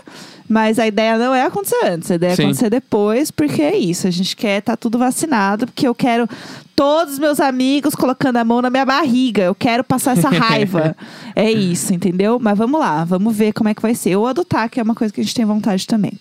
Mas 0.51 0.81
a 0.81 0.87
ideia 0.89 1.17
não 1.17 1.33
é 1.33 1.45
acontecer 1.45 1.79
antes, 1.85 2.11
a 2.11 2.17
ideia 2.17 2.33
é 2.33 2.35
Sim. 2.35 2.43
acontecer 2.43 2.71
depois, 2.71 3.31
porque 3.31 3.63
é 3.63 3.77
isso. 3.77 4.09
A 4.09 4.11
gente 4.11 4.35
quer 4.35 4.59
estar 4.59 4.77
tudo 4.77 4.99
vacinado, 4.99 5.65
porque 5.65 5.87
eu 5.87 5.95
quero 5.95 6.29
todos 6.75 7.15
os 7.15 7.19
meus 7.21 7.39
amigos 7.39 7.95
colocando 7.95 8.37
a 8.37 8.45
mão 8.45 8.61
na 8.61 8.69
minha 8.69 8.85
barriga. 8.85 9.45
Eu 9.45 9.55
quero 9.55 9.85
passar 9.85 10.19
essa 10.19 10.29
raiva. 10.29 10.97
é 11.37 11.53
isso, 11.53 11.95
entendeu? 11.95 12.41
Mas 12.41 12.59
vamos 12.59 12.81
lá, 12.81 13.05
vamos 13.05 13.37
ver 13.37 13.53
como 13.53 13.69
é 13.69 13.75
que 13.75 13.81
vai 13.81 13.95
ser. 13.95 14.17
Ou 14.17 14.27
adotar, 14.27 14.69
que 14.69 14.81
é 14.81 14.83
uma 14.83 14.95
coisa 14.95 15.15
que 15.15 15.21
a 15.21 15.25
gente 15.25 15.37
tem 15.37 15.45
vontade 15.45 15.87
também. 15.87 16.15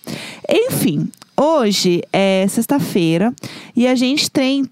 Enfim, 0.48 1.10
hoje 1.36 2.00
é 2.12 2.46
sexta-feira 2.48 3.34
e 3.74 3.88
a 3.88 3.96
gente 3.96 4.30
tem. 4.30 4.64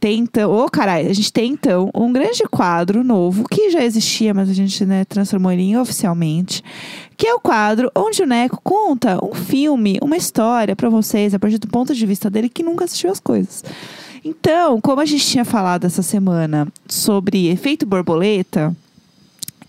Tem 0.00 0.20
então, 0.20 0.50
ô 0.50 0.66
caralho, 0.70 1.10
a 1.10 1.12
gente 1.12 1.30
tem 1.30 1.52
então 1.52 1.90
um 1.94 2.10
grande 2.10 2.42
quadro 2.50 3.04
novo 3.04 3.44
que 3.46 3.68
já 3.70 3.84
existia, 3.84 4.32
mas 4.32 4.48
a 4.48 4.54
gente 4.54 4.86
né, 4.86 5.04
transformou 5.04 5.52
ele 5.52 5.60
em 5.62 5.76
oficialmente, 5.76 6.64
que 7.18 7.26
é 7.26 7.34
o 7.34 7.38
quadro 7.38 7.92
onde 7.94 8.22
o 8.22 8.26
Neco 8.26 8.58
conta 8.64 9.22
um 9.22 9.34
filme, 9.34 9.98
uma 10.00 10.16
história 10.16 10.74
pra 10.74 10.88
vocês 10.88 11.34
a 11.34 11.38
partir 11.38 11.58
do 11.58 11.68
ponto 11.68 11.94
de 11.94 12.06
vista 12.06 12.30
dele 12.30 12.48
que 12.48 12.62
nunca 12.62 12.86
assistiu 12.86 13.10
as 13.10 13.20
coisas. 13.20 13.62
Então, 14.24 14.80
como 14.80 15.02
a 15.02 15.04
gente 15.04 15.26
tinha 15.26 15.44
falado 15.44 15.84
essa 15.84 16.02
semana 16.02 16.66
sobre 16.88 17.48
efeito 17.48 17.84
borboleta, 17.84 18.74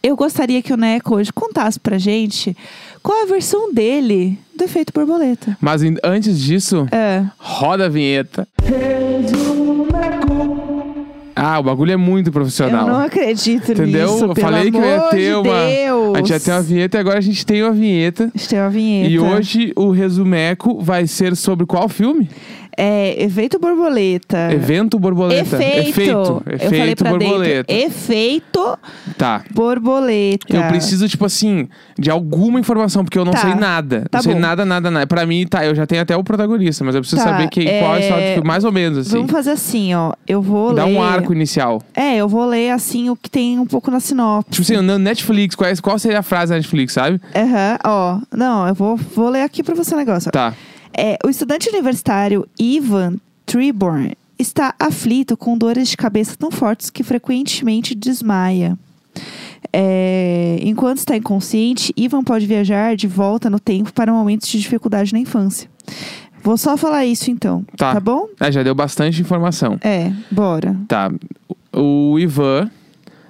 eu 0.02 0.16
gostaria 0.16 0.62
que 0.62 0.72
o 0.74 0.78
Neco 0.78 1.16
hoje 1.16 1.32
contasse 1.34 1.78
pra 1.80 1.98
gente 1.98 2.56
qual 3.04 3.18
é 3.20 3.24
a 3.24 3.26
versão 3.28 3.74
dele 3.74 4.40
do 4.56 4.64
efeito 4.64 4.94
borboleta. 4.94 5.58
Mas 5.60 5.82
antes 6.04 6.40
disso, 6.40 6.88
É. 6.90 7.26
roda 7.38 7.86
a 7.86 7.90
vinheta. 7.90 8.48
Ah, 11.44 11.60
o 11.60 11.64
bagulho 11.64 11.92
é 11.92 11.98
muito 11.98 12.28
Eu 12.28 12.34
profissional. 12.34 12.86
não 12.86 13.00
acredito 13.00 13.72
Entendeu? 13.72 14.12
nisso. 14.12 14.26
eu 14.26 14.34
pelo 14.34 14.48
falei 14.48 14.70
que 14.70 14.78
eu 14.78 14.84
ia 14.86 15.02
ter 15.10 15.18
de 15.30 15.34
uma. 15.50 15.66
Deus. 15.66 16.14
A 16.16 16.18
gente 16.20 16.30
ia 16.30 16.40
ter 16.40 16.52
uma 16.52 16.62
vinheta 16.62 16.98
e 16.98 17.00
agora 17.00 17.18
a 17.18 17.22
gente 17.22 17.46
tem 17.46 17.64
uma 17.64 17.72
vinheta. 17.72 18.24
A 18.34 18.38
gente 18.38 18.50
tem 18.50 18.60
uma 18.60 18.70
vinheta. 18.70 19.10
E 19.10 19.20
hoje 19.20 19.74
o 19.76 19.90
resumeco 19.90 20.80
vai 20.80 21.08
ser 21.08 21.36
sobre 21.36 21.66
qual 21.66 21.90
filme? 21.90 22.30
É, 22.78 23.22
efeito 23.24 23.60
borboleta. 23.60 24.52
Evento 24.52 24.98
borboleta. 24.98 25.42
Efeito. 25.58 25.90
Efeito. 25.90 26.44
Eu 26.46 26.60
falei 26.60 26.82
Efeito 26.82 27.04
pra 27.04 27.12
borboleta. 27.12 27.64
dentro. 27.74 27.86
Efeito 27.88 28.80
Tá. 29.18 29.44
borboleta. 29.54 30.56
Eu 30.56 30.64
preciso, 30.64 31.08
tipo 31.08 31.26
assim, 31.26 31.68
de 31.98 32.10
alguma 32.10 32.60
informação, 32.60 33.04
porque 33.04 33.18
eu 33.20 33.26
não 33.26 33.32
Tá. 33.34 33.40
sei 33.40 33.56
nada. 33.56 34.06
Tá 34.10 34.20
não 34.20 34.24
sei 34.24 34.34
bom. 34.34 34.40
nada, 34.40 34.66
nada, 34.66 34.90
nada. 34.92 35.08
Pra 35.08 35.26
mim, 35.26 35.46
tá, 35.48 35.66
eu 35.66 35.76
já 35.76 35.86
tenho 35.86 36.02
até 36.02 36.16
o 36.16 36.24
protagonista, 36.24 36.84
mas 36.84 36.96
eu 36.96 37.02
preciso 37.02 37.22
Tá, 37.24 37.30
saber 37.30 37.50
quem, 37.50 37.66
qual 37.80 37.94
é 37.94 37.98
a 37.98 38.00
história 38.00 38.24
é, 38.24 38.34
filme, 38.36 38.48
mais 38.48 38.64
ou 38.64 38.72
menos, 38.72 39.00
assim. 39.00 39.18
Vamos 39.18 39.32
fazer 39.32 39.52
assim, 39.52 39.94
ó. 39.94 40.14
Eu 40.28 40.42
vou 40.42 40.74
Dá 40.74 40.86
ler. 40.86 40.96
um 40.96 41.02
arco 41.04 41.34
inicial. 41.34 41.82
É, 41.96 42.16
eu 42.18 42.28
vou 42.28 42.46
ler 42.46 42.72
assim 42.72 43.10
o 43.10 43.16
que 43.16 43.30
tem 43.30 43.60
um 43.60 43.66
pouco 43.66 43.92
na 43.92 44.00
sinopse. 44.00 44.50
Tipo 44.52 44.62
assim, 44.62 44.82
no 44.86 44.98
Netflix, 44.98 45.56
qual, 45.56 45.70
é- 45.70 45.76
qual 45.76 46.00
seria 46.00 46.20
a 46.20 46.24
frase 46.24 46.52
da 46.52 46.56
Netflix, 46.58 46.94
sabe? 46.94 47.20
Aham, 47.36 47.78
ó. 47.86 48.20
Não, 48.36 48.68
eu 48.68 48.74
vou, 48.74 48.96
vou 48.98 49.30
ler 49.30 49.44
aqui 49.44 49.62
pra 49.64 49.76
você 49.76 49.94
o 49.94 49.98
negócio. 49.98 50.32
Tá. 50.32 50.54
É, 50.94 51.18
o 51.26 51.30
estudante 51.30 51.70
universitário 51.70 52.48
Ivan 52.60 53.16
Treborn 53.46 54.14
está 54.38 54.74
aflito 54.80 55.38
com 55.38 55.58
dores 55.58 55.90
de 55.90 55.98
cabeça 55.98 56.36
tão 56.38 56.52
fortes 56.52 56.90
que 56.90 57.04
frequentemente 57.04 57.94
desmaia. 57.96 58.78
É, 59.74 60.58
enquanto 60.62 60.98
está 60.98 61.16
inconsciente, 61.16 61.94
Ivan 61.96 62.24
pode 62.24 62.46
viajar 62.46 62.96
de 62.96 63.08
volta 63.08 63.50
no 63.50 63.60
tempo 63.60 63.94
para 63.94 64.12
momentos 64.12 64.48
de 64.48 64.60
dificuldade 64.60 65.14
na 65.14 65.20
infância. 65.20 65.70
Vou 66.44 66.58
só 66.58 66.76
falar 66.76 67.06
isso 67.06 67.30
então, 67.30 67.64
Tá. 67.78 67.94
tá 67.94 68.00
bom? 68.00 68.28
É, 68.40 68.52
já 68.52 68.64
deu 68.64 68.74
bastante 68.74 69.22
informação. 69.22 69.78
É, 69.82 70.12
bora. 70.32 70.76
Tá. 70.88 71.12
O 71.72 72.18
Ivan, 72.18 72.70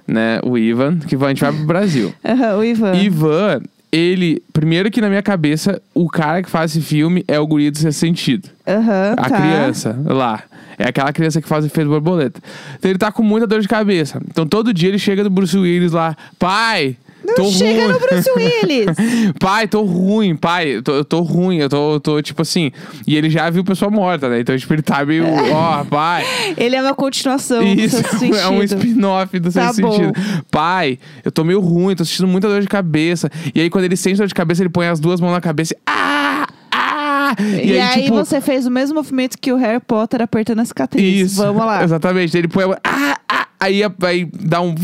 né? 0.06 0.40
O 0.42 0.56
Ivan, 0.56 0.98
que 0.98 1.14
vai, 1.16 1.28
a 1.28 1.34
gente 1.34 1.42
vai 1.42 1.52
pro 1.52 1.66
Brasil. 1.66 2.12
Aham, 2.24 2.56
o 2.56 2.64
Ivan. 2.64 2.94
Ivan, 2.96 3.60
ele. 3.92 4.42
Primeiro 4.52 4.90
que 4.90 5.00
na 5.00 5.08
minha 5.08 5.22
cabeça, 5.22 5.80
o 5.94 6.08
cara 6.08 6.42
que 6.42 6.48
faz 6.50 6.70
esse 6.74 6.80
filme 6.84 7.22
é 7.28 7.38
o 7.38 7.46
guri 7.46 7.70
do 7.70 7.78
Sexto 7.78 7.98
Sentido. 8.00 8.48
Aham, 8.66 9.14
A 9.18 9.28
tá. 9.28 9.36
criança 9.40 9.96
lá. 10.06 10.42
É 10.78 10.88
aquela 10.88 11.12
criança 11.12 11.40
que 11.40 11.46
faz 11.46 11.64
o 11.64 11.68
efeito 11.68 11.88
borboleta. 11.88 12.40
Então 12.78 12.90
ele 12.90 12.98
tá 12.98 13.12
com 13.12 13.22
muita 13.22 13.46
dor 13.46 13.60
de 13.60 13.68
cabeça. 13.68 14.20
Então 14.28 14.46
todo 14.46 14.72
dia 14.72 14.88
ele 14.88 14.98
chega 14.98 15.22
do 15.22 15.30
Bruce 15.30 15.56
Willis 15.56 15.92
lá. 15.92 16.16
Pai! 16.38 16.96
Não 17.26 17.34
tô 17.34 17.44
chega 17.50 17.84
ruim. 17.84 17.92
no 17.92 18.00
Bruce 18.00 18.30
Willis. 18.36 18.96
Pai, 19.38 19.68
tô 19.68 19.82
ruim, 19.82 20.36
pai, 20.36 20.76
eu 20.76 20.82
tô, 20.82 20.92
eu 20.92 21.04
tô 21.04 21.20
ruim, 21.20 21.58
eu 21.58 21.68
tô, 21.68 22.00
tô, 22.00 22.20
tipo 22.22 22.42
assim. 22.42 22.70
E 23.06 23.16
ele 23.16 23.30
já 23.30 23.48
viu 23.50 23.64
pessoa 23.64 23.90
morta, 23.90 24.28
né? 24.28 24.40
Então, 24.40 24.56
tipo, 24.56 24.72
ele 24.72 24.82
tá 24.82 25.04
meio, 25.04 25.24
ó, 25.52 25.84
pai. 25.84 26.24
Ele 26.56 26.76
é 26.76 26.82
uma 26.82 26.94
continuação 26.94 27.62
Isso, 27.62 28.02
do 28.02 28.08
Sexto 28.18 28.34
é 28.36 28.48
um 28.48 28.60
Sentido. 28.60 28.78
spin-off 28.78 29.38
do 29.38 29.52
Tá 29.52 29.66
Sexto 29.68 29.82
bom. 29.82 29.92
Sentido. 29.92 30.12
Pai, 30.50 30.98
eu 31.24 31.30
tô 31.30 31.44
meio 31.44 31.60
ruim, 31.60 31.94
tô 31.94 32.04
sentindo 32.04 32.26
muita 32.28 32.48
dor 32.48 32.60
de 32.60 32.68
cabeça. 32.68 33.30
E 33.54 33.60
aí, 33.60 33.70
quando 33.70 33.84
ele 33.84 33.96
sente 33.96 34.18
dor 34.18 34.26
de 34.26 34.34
cabeça, 34.34 34.62
ele 34.62 34.70
põe 34.70 34.86
as 34.86 34.98
duas 35.00 35.20
mãos 35.20 35.32
na 35.32 35.40
cabeça 35.40 35.74
e. 35.74 35.78
Ah! 35.86 36.46
Ah! 36.74 37.36
E, 37.62 37.78
aí, 37.78 38.04
tipo, 38.04 38.16
você 38.16 38.40
fez 38.40 38.66
o 38.66 38.70
mesmo 38.70 38.96
movimento 38.96 39.36
que 39.38 39.52
o 39.52 39.56
Harry 39.56 39.80
Potter 39.80 40.22
apertando 40.22 40.60
a 40.60 40.64
cicatriz. 40.64 41.32
Isso. 41.32 41.36
Vamos 41.42 41.64
lá. 41.64 41.82
Exatamente. 41.84 42.36
Ele 42.36 42.48
põe 42.48 42.64
a 42.64 42.78
ah, 42.84 43.18
aí, 43.62 43.82
aí 44.02 44.28
dá 44.40 44.60
um. 44.60 44.74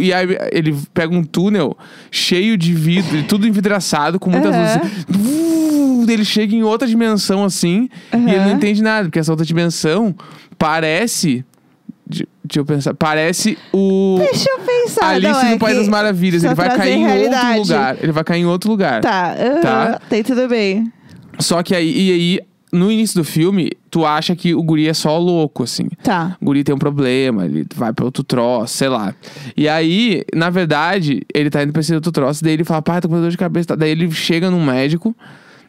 E 0.00 0.12
aí 0.12 0.26
ele 0.52 0.76
pega 0.94 1.14
um 1.14 1.22
túnel 1.24 1.76
cheio 2.10 2.56
de 2.56 2.72
vidro, 2.74 3.22
tudo 3.24 3.46
envidraçado, 3.46 4.18
com 4.20 4.30
muitas 4.30 4.54
Aham. 4.54 4.80
luzes. 4.82 5.04
Vu, 5.08 6.06
ele 6.10 6.24
chega 6.24 6.54
em 6.54 6.62
outra 6.62 6.86
dimensão 6.88 7.44
assim. 7.44 7.88
E 8.12 8.16
ele 8.30 8.40
não 8.44 8.52
entende 8.52 8.82
nada, 8.82 9.04
porque 9.08 9.18
essa 9.18 9.32
outra 9.32 9.44
dimensão 9.46 10.14
parece. 10.58 11.44
de- 12.08 12.28
Deixa 12.44 12.60
eu 12.60 12.64
pensar. 12.66 12.92
Parece 12.94 13.56
o. 13.72 14.16
Deixa 14.18 14.50
eu 14.50 14.58
pensar. 14.58 15.06
Alice 15.10 15.32
não, 15.32 15.40
é 15.40 15.50
no 15.52 15.58
País 15.58 15.76
das 15.78 15.88
Maravilhas. 15.88 16.44
Ele 16.44 16.54
vai 16.54 16.76
cair 16.76 16.92
em 16.98 17.06
realidade. 17.06 17.58
outro 17.58 17.72
lugar. 17.74 17.96
Ele 18.02 18.12
vai 18.12 18.24
cair 18.24 18.40
em 18.40 18.46
outro 18.46 18.70
lugar. 18.70 19.00
Tá, 19.00 19.34
Tá. 19.62 20.00
tem 20.10 20.22
tudo 20.22 20.48
bem. 20.48 20.92
Só 21.38 21.62
que 21.62 21.74
aí, 21.74 21.88
e 21.90 22.12
aí, 22.12 22.40
no 22.72 22.90
início 22.90 23.20
do 23.20 23.24
filme, 23.24 23.70
tu 23.90 24.06
acha 24.06 24.34
que 24.34 24.54
o 24.54 24.62
guri 24.62 24.88
é 24.88 24.94
só 24.94 25.18
louco, 25.18 25.62
assim. 25.62 25.88
Tá. 26.02 26.36
O 26.40 26.46
guri 26.46 26.64
tem 26.64 26.74
um 26.74 26.78
problema, 26.78 27.44
ele 27.44 27.66
vai 27.74 27.92
pra 27.92 28.04
outro 28.04 28.24
troço, 28.24 28.74
sei 28.74 28.88
lá. 28.88 29.14
E 29.54 29.68
aí, 29.68 30.24
na 30.34 30.48
verdade, 30.48 31.20
ele 31.34 31.50
tá 31.50 31.62
indo 31.62 31.72
pra 31.72 31.80
esse 31.80 31.94
outro 31.94 32.10
troço, 32.10 32.42
daí 32.42 32.54
ele 32.54 32.64
fala, 32.64 32.80
pai, 32.80 33.00
tô 33.00 33.08
com 33.08 33.20
dor 33.20 33.30
de 33.30 33.36
cabeça. 33.36 33.68
tá? 33.68 33.76
Daí 33.76 33.90
ele 33.90 34.10
chega 34.10 34.50
num 34.50 34.64
médico, 34.64 35.14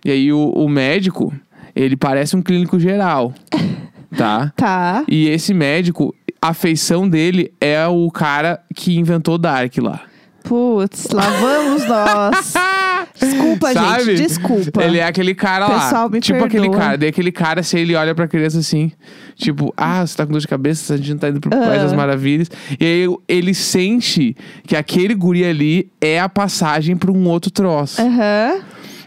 e 0.06 0.12
aí 0.12 0.32
o, 0.32 0.50
o 0.52 0.70
médico, 0.70 1.34
ele 1.76 1.98
parece 1.98 2.38
um 2.38 2.42
clínico 2.42 2.80
geral, 2.80 3.34
tá? 4.16 4.54
Tá. 4.56 5.04
E 5.10 5.28
esse 5.28 5.54
médico, 5.54 6.16
a 6.42 6.54
feição 6.54 7.08
dele 7.10 7.54
é 7.60 7.86
o 7.86 8.10
cara 8.10 8.62
que 8.74 8.98
inventou 8.98 9.38
Dark 9.38 9.78
lá. 9.78 10.02
Putz, 10.44 11.10
lá 11.12 11.30
vamos 11.30 11.86
nós. 11.86 12.54
Desculpa, 13.20 13.74
Sabe? 13.74 14.04
gente. 14.06 14.28
Desculpa. 14.28 14.84
Ele 14.84 14.98
é 14.98 15.06
aquele 15.06 15.36
cara 15.36 15.68
lá. 15.68 15.80
Pessoal, 15.82 16.10
me 16.10 16.20
tipo 16.20 16.40
perdoa. 16.40 16.48
aquele 16.66 16.70
cara. 16.78 16.98
Daí 16.98 17.10
aquele 17.10 17.32
cara, 17.32 17.64
se 17.64 17.78
ele 17.78 17.96
olha 17.96 18.14
pra 18.16 18.28
criança 18.28 18.60
assim, 18.60 18.92
tipo, 19.36 19.74
ah, 19.78 20.06
você 20.06 20.16
tá 20.18 20.26
com 20.26 20.32
dor 20.32 20.42
de 20.42 20.48
cabeça, 20.48 20.94
a 20.94 20.98
gente 20.98 21.12
não 21.12 21.18
tá 21.18 21.30
indo 21.30 21.40
pro 21.40 21.50
País 21.50 21.80
Ah. 21.80 21.84
das 21.84 21.94
Maravilhas. 21.94 22.50
E 22.80 22.86
aí 22.86 23.08
ele 23.28 23.54
sente 23.54 24.36
que 24.66 24.76
aquele 24.76 25.14
guri 25.14 25.46
ali 25.46 25.92
é 26.02 26.20
a 26.20 26.28
passagem 26.28 26.96
pra 26.98 27.12
um 27.12 27.28
outro 27.28 27.52
troço. 27.52 28.02
Aham. 28.02 28.62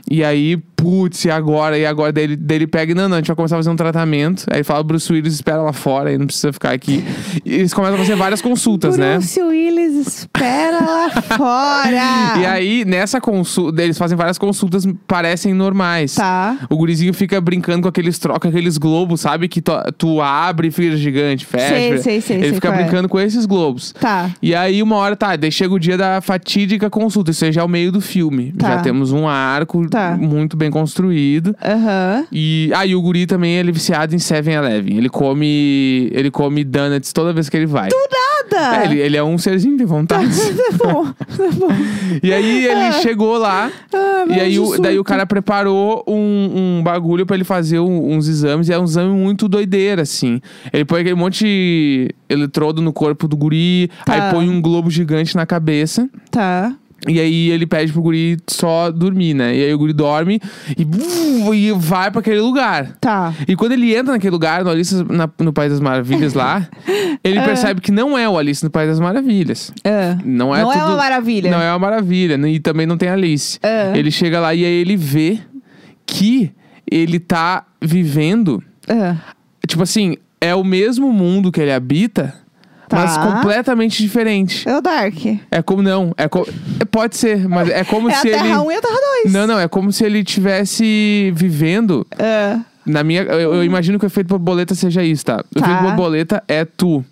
E 0.09 0.23
aí, 0.23 0.57
putz, 0.77 1.25
e 1.25 1.31
agora? 1.31 1.79
E 1.79 1.87
agora? 1.87 2.13
Daí 2.13 2.25
ele, 2.25 2.37
daí 2.37 2.59
ele 2.59 2.67
pega, 2.67 2.95
não, 2.95 3.09
não, 3.09 3.17
a 3.17 3.21
gente 3.21 3.29
vai 3.29 3.37
começar 3.37 3.57
a 3.57 3.59
fazer 3.59 3.71
um 3.71 3.77
tratamento. 3.77 4.45
Aí 4.51 4.63
fala, 4.63 4.83
Bruce 4.83 5.11
Willis 5.13 5.35
espera 5.35 5.63
lá 5.63 5.73
fora, 5.73 6.11
aí 6.11 6.19
não 6.19 6.27
precisa 6.27 6.53
ficar 6.53 6.73
aqui. 6.73 7.05
E 7.45 7.55
eles 7.55 7.73
começam 7.73 7.97
a 7.97 7.99
fazer 7.99 8.15
várias 8.17 8.43
consultas, 8.43 8.97
né? 8.97 9.15
Bruce 9.15 9.43
Willis, 9.43 10.07
espera 10.07 10.79
lá 10.85 11.11
fora. 11.11 11.97
E 12.37 12.45
aí, 12.45 12.85
nessa 12.85 13.21
consulta, 13.21 13.83
eles 13.83 13.97
fazem 13.97 14.17
várias 14.17 14.37
consultas, 14.37 14.87
parecem 15.07 15.55
normais. 15.55 16.15
Tá. 16.15 16.59
O 16.69 16.77
gurizinho 16.77 17.15
fica 17.15 17.41
brincando 17.41 17.83
com 17.83 17.89
aqueles 17.89 18.19
troca, 18.19 18.49
aqueles 18.49 18.77
globos, 18.77 19.21
sabe? 19.21 19.49
Que 19.49 19.63
tu, 19.63 19.73
tu 19.97 20.21
abre 20.21 20.69
e 20.69 20.71
fica 20.71 20.97
gigante, 20.97 21.47
fecha. 21.47 21.69
Sei, 21.69 21.99
sei, 21.99 22.21
sei, 22.21 22.37
Ele 22.37 22.55
fica 22.55 22.69
é. 22.69 22.73
brincando 22.73 23.09
com 23.09 23.19
esses 23.19 23.47
globos. 23.47 23.93
Tá. 23.93 24.31
E 24.43 24.55
aí, 24.55 24.83
uma 24.83 24.97
hora, 24.97 25.17
tá, 25.17 25.35
daí 25.37 25.51
chega 25.51 25.73
o 25.73 25.79
dia 25.79 25.97
da 25.97 26.21
fatídica 26.21 26.91
consulta. 26.91 27.31
Isso 27.31 27.45
aí 27.45 27.53
já 27.53 27.63
é 27.63 27.65
o 27.65 27.69
meio 27.69 27.91
do 27.91 28.01
filme. 28.01 28.53
Tá. 28.53 28.77
Já 28.77 28.83
temos 28.83 29.13
um 29.13 29.27
arco 29.27 29.89
Tá. 29.89 30.17
muito 30.19 30.57
bem 30.57 30.66
construído. 30.71 31.55
Aham. 31.65 32.25
E 32.33 32.71
aí, 32.75 32.95
o 32.95 33.01
guri 33.03 33.27
também 33.27 33.55
ele 33.57 33.71
é 33.71 33.73
viciado 33.73 34.15
em 34.15 34.19
7-Eleven. 34.19 34.97
Ele 34.97 35.09
come. 35.09 36.09
Ele 36.13 36.31
come 36.31 36.65
donuts 36.65 37.13
toda 37.13 37.33
vez 37.33 37.49
que 37.49 37.57
ele 37.57 37.67
vai. 37.67 37.89
Nada. 37.91 38.77
É, 38.83 38.85
ele, 38.85 39.01
ele 39.01 39.17
é 39.17 39.23
um 39.23 39.37
serzinho 39.39 39.77
de 39.77 39.85
vontade. 39.85 40.27
Tá 40.77 40.93
bom, 40.93 41.05
tá 41.07 41.51
bom. 41.59 41.69
E 42.23 42.33
aí 42.33 42.67
ele 42.67 42.93
chegou 43.03 43.39
lá. 43.39 43.71
Ah, 43.93 44.25
E 44.29 44.41
aí, 44.41 44.59
o, 44.59 44.79
daí 44.81 44.99
o 44.99 45.05
cara 45.05 45.27
preparou 45.27 46.05
um, 46.07 46.77
um 46.79 46.83
bagulho 46.83 47.25
pra 47.27 47.35
ele 47.37 47.45
fazer 47.45 47.79
um- 47.81 48.13
uns 48.15 48.29
exames. 48.29 48.69
E 48.69 48.73
é 48.73 48.79
um 48.79 48.85
exame 48.85 49.11
muito 49.13 49.49
doideira, 49.49 50.03
assim. 50.03 50.41
Ele 50.73 50.85
põe 50.85 51.01
aquele 51.01 51.15
monte 51.15 51.45
de 51.45 52.15
eletrodo 52.29 52.81
no 52.83 52.93
corpo 52.93 53.27
do 53.27 53.37
guri. 53.37 53.91
Tá. 54.05 54.13
Aí 54.29 54.33
põe 54.33 54.49
um 54.49 54.61
globo 54.61 54.91
gigante 54.91 55.35
na 55.37 55.45
cabeça. 55.47 56.09
Tá. 56.31 56.73
E 57.09 57.21
aí 57.21 57.51
ele 57.51 57.67
pede 57.67 57.93
pro 57.93 58.03
guri 58.03 58.37
só 58.49 58.91
dormir, 58.91 59.35
né? 59.35 59.55
E 59.55 59.63
aí 59.65 59.73
o 59.75 59.79
guri 59.79 59.93
dorme 59.93 60.41
e, 60.77 60.85
buf, 60.85 61.55
e 61.55 61.71
vai 61.73 62.11
pra 62.11 62.21
aquele 62.21 62.41
lugar. 62.41 62.97
Tá. 63.01 63.33
E 63.47 63.55
quando 63.55 63.73
ele 63.73 63.95
entra 63.95 64.13
naquele 64.13 64.31
lugar, 64.33 64.65
no 64.65 64.71
Alice 64.71 65.05
na- 65.05 65.29
no 65.39 65.53
País 65.53 65.71
das 65.71 65.81
Maravilhas 65.81 66.33
lá, 66.35 66.67
ele 67.23 67.41
percebe 67.43 67.81
que 67.81 67.93
não 67.93 68.17
é 68.19 68.29
o 68.29 68.37
Alice 68.39 68.65
no 68.65 68.71
País 68.71 68.89
das 68.89 68.99
Maravilhas. 68.99 69.71
Ah. 69.85 70.19
Não 70.25 70.55
é 70.57 70.63
Não 70.63 70.73
é 70.73 70.79
tudo- 70.79 70.87
uma 70.89 70.97
maravilha. 70.97 71.51
Não 71.51 71.61
é 71.63 71.71
uma 71.71 71.79
maravilha. 71.79 72.37
né? 72.39 72.51
E 72.51 72.59
também 72.59 72.87
não 72.87 72.97
tem 72.97 73.09
Alice. 73.09 73.59
É. 73.63 73.93
Ele 73.97 74.11
chega 74.11 74.41
lá 74.41 74.55
e 74.55 74.65
aí 74.65 74.73
ele 74.73 74.97
vê 74.97 75.39
que 76.07 76.51
ele 76.91 77.21
tá 77.21 77.67
vivendo. 77.81 78.63
Tipo 79.67 79.83
assim, 79.83 80.17
é 80.41 80.55
o 80.55 80.65
mesmo 80.65 81.13
mundo 81.13 81.53
que 81.53 81.61
ele 81.61 81.73
habita, 81.73 82.35
Tá. 82.89 82.97
mas 82.99 83.17
completamente 83.19 84.01
diferente. 84.03 84.69
É 84.69 84.77
o 84.77 84.81
Dark. 84.81 85.15
É 85.51 85.61
como 85.63 85.83
não. 85.83 86.13
É 86.17 86.29
co- 86.29 86.47
é, 86.81 86.85
pode 86.85 87.17
ser, 87.17 87.49
mas 87.49 87.69
é 87.69 87.83
como 87.85 88.09
é 88.11 88.15
se 88.15 88.29
a 88.29 88.33
Terra 88.33 88.47
ele. 88.47 88.57
1 88.59 88.71
e 88.73 88.75
a 88.77 88.81
Terra 88.81 88.99
2. 89.25 89.33
Não, 89.33 89.47
não, 89.47 89.59
é 89.59 89.67
como 89.69 89.91
se 89.93 90.05
ele 90.05 90.23
tivesse 90.23 91.33
vivendo. 91.35 92.07
Ah. 92.19 92.61
Na 92.85 93.03
minha. 93.03 93.23
Eu, 93.23 93.55
eu 93.55 93.65
imagino 93.65 93.99
que 93.99 94.05
o 94.05 94.09
efeito 94.09 94.29
borboleta 94.29 94.75
seja 94.75 95.03
isso, 95.03 95.25
tá? 95.25 95.45
O 95.55 95.61
Tá. 95.61 95.67
efeito 95.67 95.83
borboleta 95.83 96.43
é 96.47 96.65
tu. 96.65 97.05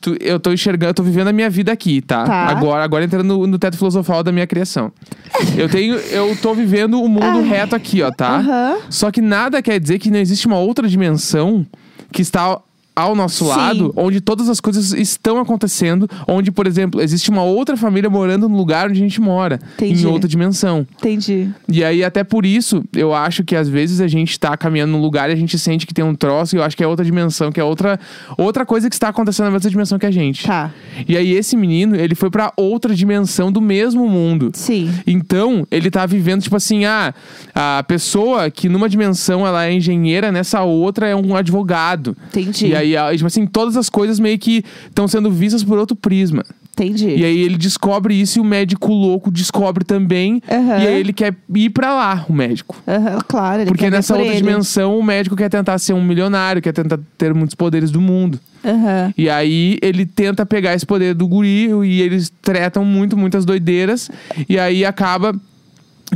Tu- 0.00 0.16
eu 0.20 0.38
tô 0.38 0.52
enxergando, 0.52 0.90
eu 0.90 0.94
tô 0.94 1.02
vivendo 1.02 1.28
a 1.28 1.32
minha 1.32 1.50
vida 1.50 1.72
aqui, 1.72 2.00
tá? 2.00 2.22
Tá. 2.24 2.46
Agora, 2.46 2.84
agora 2.84 3.04
entrando 3.04 3.24
no, 3.38 3.46
no 3.46 3.58
teto 3.58 3.76
filosofal 3.76 4.22
da 4.22 4.30
minha 4.30 4.46
criação. 4.46 4.92
eu 5.56 5.68
tenho, 5.68 5.94
eu 5.96 6.36
tô 6.40 6.54
vivendo 6.54 7.02
o 7.02 7.08
mundo 7.08 7.42
reto 7.42 7.74
aqui, 7.74 8.02
ó, 8.02 8.10
tá? 8.12 8.76
Só 8.90 9.10
que 9.10 9.20
nada 9.20 9.60
quer 9.62 9.80
dizer 9.80 9.98
que 9.98 10.10
não 10.10 10.18
existe 10.20 10.46
uma 10.46 10.58
outra 10.58 10.86
dimensão 10.86 11.66
que 12.12 12.22
está 12.22 12.60
ao 12.98 13.14
nosso 13.14 13.44
Sim. 13.44 13.50
lado, 13.50 13.92
onde 13.94 14.20
todas 14.20 14.48
as 14.48 14.58
coisas 14.58 14.92
estão 14.92 15.38
acontecendo, 15.38 16.10
onde, 16.26 16.50
por 16.50 16.66
exemplo, 16.66 17.00
existe 17.00 17.30
uma 17.30 17.44
outra 17.44 17.76
família 17.76 18.10
morando 18.10 18.48
no 18.48 18.56
lugar 18.56 18.90
onde 18.90 18.98
a 18.98 19.02
gente 19.02 19.20
mora, 19.20 19.60
Entendi. 19.76 20.02
em 20.02 20.06
outra 20.06 20.28
dimensão. 20.28 20.84
Entendi. 20.98 21.48
E 21.68 21.84
aí, 21.84 22.02
até 22.02 22.24
por 22.24 22.44
isso, 22.44 22.82
eu 22.92 23.14
acho 23.14 23.44
que 23.44 23.54
às 23.54 23.68
vezes 23.68 24.00
a 24.00 24.08
gente 24.08 24.36
tá 24.40 24.56
caminhando 24.56 24.90
num 24.94 25.00
lugar 25.00 25.30
e 25.30 25.32
a 25.32 25.36
gente 25.36 25.56
sente 25.60 25.86
que 25.86 25.94
tem 25.94 26.04
um 26.04 26.12
troço, 26.12 26.56
e 26.56 26.58
eu 26.58 26.64
acho 26.64 26.76
que 26.76 26.82
é 26.82 26.88
outra 26.88 27.04
dimensão, 27.04 27.52
que 27.52 27.60
é 27.60 27.64
outra, 27.64 28.00
outra 28.36 28.66
coisa 28.66 28.88
que 28.88 28.96
está 28.96 29.10
acontecendo 29.10 29.44
na 29.44 29.52
mesma 29.52 29.70
dimensão 29.70 29.96
que 29.96 30.06
a 30.06 30.10
gente. 30.10 30.44
Tá. 30.44 30.72
E 31.06 31.16
aí, 31.16 31.30
esse 31.30 31.56
menino, 31.56 31.94
ele 31.94 32.16
foi 32.16 32.30
pra 32.30 32.52
outra 32.56 32.92
dimensão 32.96 33.52
do 33.52 33.60
mesmo 33.60 34.08
mundo. 34.08 34.50
Sim. 34.54 34.90
Então, 35.06 35.64
ele 35.70 35.88
tá 35.88 36.04
vivendo, 36.04 36.42
tipo 36.42 36.56
assim, 36.56 36.84
ah, 36.84 37.14
a 37.54 37.84
pessoa 37.84 38.50
que 38.50 38.68
numa 38.68 38.88
dimensão 38.88 39.46
ela 39.46 39.66
é 39.66 39.72
engenheira, 39.72 40.32
nessa 40.32 40.62
outra 40.62 41.06
é 41.06 41.14
um 41.14 41.36
advogado. 41.36 42.16
Entendi. 42.26 42.66
E 42.66 42.74
aí, 42.74 42.87
ah, 42.96 43.10
tipo 43.12 43.26
assim, 43.26 43.46
todas 43.46 43.76
as 43.76 43.88
coisas 43.88 44.18
meio 44.18 44.38
que 44.38 44.64
estão 44.86 45.06
sendo 45.08 45.30
vistas 45.30 45.62
por 45.64 45.78
outro 45.78 45.96
prisma. 45.96 46.44
Entendi. 46.72 47.08
E 47.08 47.24
aí 47.24 47.40
ele 47.40 47.56
descobre 47.56 48.14
isso 48.14 48.38
e 48.38 48.40
o 48.40 48.44
médico 48.44 48.92
louco 48.92 49.32
descobre 49.32 49.84
também. 49.84 50.40
Aham. 50.48 50.78
E 50.78 50.86
aí 50.86 51.00
ele 51.00 51.12
quer 51.12 51.34
ir 51.54 51.70
pra 51.70 51.92
lá, 51.92 52.24
o 52.28 52.32
médico. 52.32 52.76
Aham, 52.86 53.18
claro, 53.26 53.62
ele 53.62 53.66
Porque 53.70 53.82
quer 53.84 53.90
ver 53.90 53.96
nessa 53.96 54.14
por 54.14 54.20
outra 54.20 54.34
ele. 54.36 54.42
dimensão 54.46 54.96
o 54.96 55.02
médico 55.02 55.34
quer 55.34 55.48
tentar 55.48 55.76
ser 55.78 55.92
um 55.92 56.02
milionário, 56.02 56.62
quer 56.62 56.72
tentar 56.72 57.00
ter 57.16 57.34
muitos 57.34 57.56
poderes 57.56 57.90
do 57.90 58.00
mundo. 58.00 58.38
Aham. 58.64 59.12
E 59.18 59.28
aí 59.28 59.78
ele 59.82 60.06
tenta 60.06 60.46
pegar 60.46 60.72
esse 60.74 60.86
poder 60.86 61.14
do 61.14 61.26
guri 61.26 61.68
e 61.84 62.00
eles 62.00 62.32
tretam 62.40 62.84
muito, 62.84 63.16
muitas 63.16 63.44
doideiras. 63.44 64.08
E 64.48 64.56
aí 64.56 64.84
acaba 64.84 65.34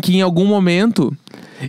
que 0.01 0.15
em 0.17 0.23
algum 0.23 0.47
momento 0.47 1.13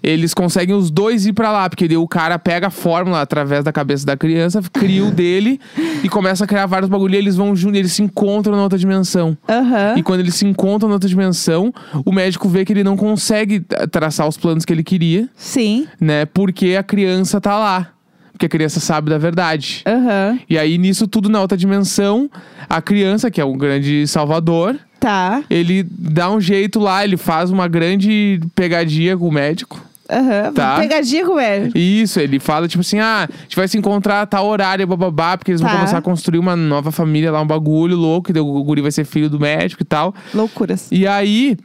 eles 0.02 0.34
conseguem 0.34 0.76
os 0.76 0.90
dois 0.90 1.26
ir 1.26 1.34
pra 1.34 1.52
lá, 1.52 1.70
porque 1.70 1.96
o 1.98 2.08
cara 2.08 2.40
pega 2.40 2.68
a 2.68 2.72
fórmula 2.72 3.22
através 3.22 3.64
da 3.64 3.72
cabeça 3.72 4.06
da 4.06 4.16
criança, 4.18 4.62
cria 4.72 5.04
o 5.06 5.12
dele 5.12 5.60
e 6.04 6.10
começa 6.10 6.44
a 6.46 6.48
criar 6.48 6.66
vários 6.66 6.90
bagulho 6.90 7.16
e 7.16 7.18
eles 7.18 7.36
vão 7.36 7.56
juntos, 7.56 7.78
eles 7.80 7.92
se 7.94 8.02
encontram 8.02 8.56
na 8.56 8.64
outra 8.64 8.78
dimensão. 8.80 9.38
Aham. 9.48 9.96
E 9.98 10.04
quando 10.04 10.22
eles 10.22 10.36
se 10.36 10.46
encontram 10.46 10.88
na 10.90 10.96
outra 10.96 11.10
dimensão, 11.10 11.74
o 12.06 12.12
médico 12.12 12.48
vê 12.50 12.64
que 12.66 12.74
ele 12.74 12.84
não 12.84 12.96
consegue 12.98 13.60
tra- 13.60 13.88
traçar 13.88 14.28
os 14.28 14.38
planos 14.38 14.66
que 14.66 14.74
ele 14.74 14.84
queria, 14.84 15.28
Sim. 15.36 15.88
né? 16.00 16.26
Porque 16.26 16.76
a 16.78 16.84
criança 16.84 17.40
tá 17.42 17.58
lá. 17.58 17.90
Porque 18.32 18.48
a 18.48 18.50
criança 18.50 18.80
sabe 18.80 19.12
da 19.12 19.18
verdade. 19.20 19.84
Aham. 19.86 20.40
E 20.50 20.58
aí, 20.58 20.78
nisso 20.80 21.08
tudo, 21.08 21.30
na 21.30 21.40
outra 21.40 21.56
dimensão, 21.56 22.30
a 22.68 22.82
criança, 22.82 23.30
que 23.30 23.40
é 23.40 23.46
um 23.46 23.56
grande 23.56 24.08
salvador, 24.08 24.76
Tá. 25.04 25.44
ele 25.50 25.84
dá 25.90 26.32
um 26.32 26.40
jeito 26.40 26.80
lá, 26.80 27.04
ele 27.04 27.18
faz 27.18 27.52
uma 27.52 27.68
grande 27.68 28.40
pegadinha 28.56 29.18
com 29.18 29.28
o 29.28 29.32
médico. 29.32 29.80
Aham. 30.10 30.52
Tá. 30.54 30.76
Pegadinha 30.80 31.26
com 31.26 31.40
ele. 31.40 31.72
Isso, 31.78 32.20
ele 32.20 32.40
fala, 32.40 32.68
tipo 32.68 32.82
assim, 32.82 33.00
ah, 33.00 33.28
a 33.30 33.42
gente 33.44 33.56
vai 33.56 33.68
se 33.68 33.78
encontrar 33.78 34.22
a 34.22 34.26
tal 34.26 34.46
horário, 34.48 34.86
bababá, 34.88 35.38
porque 35.38 35.52
eles 35.52 35.62
vão 35.62 35.70
Tá. 35.70 35.76
começar 35.78 35.98
a 35.98 36.02
construir 36.02 36.40
uma 36.40 36.56
nova 36.56 36.92
família 36.92 37.32
lá, 37.32 37.42
um 37.42 37.48
bagulho 37.48 37.96
louco, 37.96 38.30
e 38.30 38.34
daí 38.34 38.42
o 38.44 38.64
guri 38.64 38.82
vai 38.82 38.92
ser 38.92 39.06
filho 39.06 39.30
do 39.30 39.40
médico 39.40 39.82
e 39.82 39.86
tal. 39.86 40.14
Loucuras. 40.34 40.88
E 40.92 41.08
aí, 41.08 41.58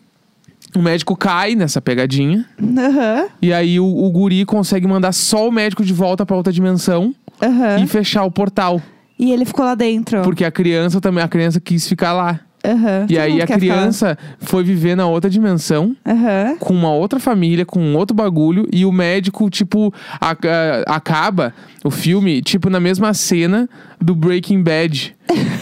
o 0.75 0.81
médico 0.81 1.17
cai 1.17 1.55
nessa 1.55 1.81
pegadinha. 1.81 2.45
Aham. 2.63 3.27
E 3.43 3.53
aí, 3.53 3.79
o, 3.81 3.87
o 3.87 4.11
guri 4.11 4.45
consegue 4.45 4.87
mandar 4.87 5.13
só 5.13 5.49
o 5.49 5.53
médico 5.53 5.85
de 5.85 5.93
volta 5.93 6.25
pra 6.25 6.37
outra 6.37 6.53
dimensão 6.53 7.15
Aham. 7.43 7.81
e 7.83 7.87
fechar 7.87 8.25
o 8.25 8.31
portal. 8.31 8.81
E 9.19 9.33
ele 9.33 9.45
ficou 9.45 9.65
lá 9.65 9.75
dentro. 9.75 10.23
Porque 10.23 10.45
a 10.45 10.51
criança 10.51 11.01
também, 11.01 11.23
a 11.25 11.29
criança 11.29 11.61
quis 11.61 11.89
ficar 11.89 12.13
lá. 12.13 12.41
Aham. 12.65 13.07
E 13.09 13.15
Todo 13.15 13.19
aí 13.23 13.31
mundo 13.33 13.43
a 13.43 13.47
quer 13.47 13.59
criança 13.59 14.19
foi 14.41 14.63
viver 14.65 14.97
na 14.97 15.07
outra 15.07 15.31
dimensão. 15.31 15.95
Aham. 16.07 16.57
Com 16.59 16.75
uma 16.75 16.93
outra 16.93 17.19
família, 17.21 17.65
com 17.65 17.81
um 17.81 17.97
outro 17.97 18.15
bagulho, 18.15 18.67
e 18.73 18.85
o 18.85 18.93
médico, 18.93 19.49
tipo, 19.49 19.93
a- 20.21 20.31
a- 20.33 20.95
acaba 20.97 21.55
o 21.85 21.91
filme, 21.91 22.43
tipo, 22.43 22.69
na 22.69 22.81
mesma 22.81 23.15
cena 23.15 23.69
do 24.01 24.15
Breaking 24.15 24.63
Bad. 24.63 25.17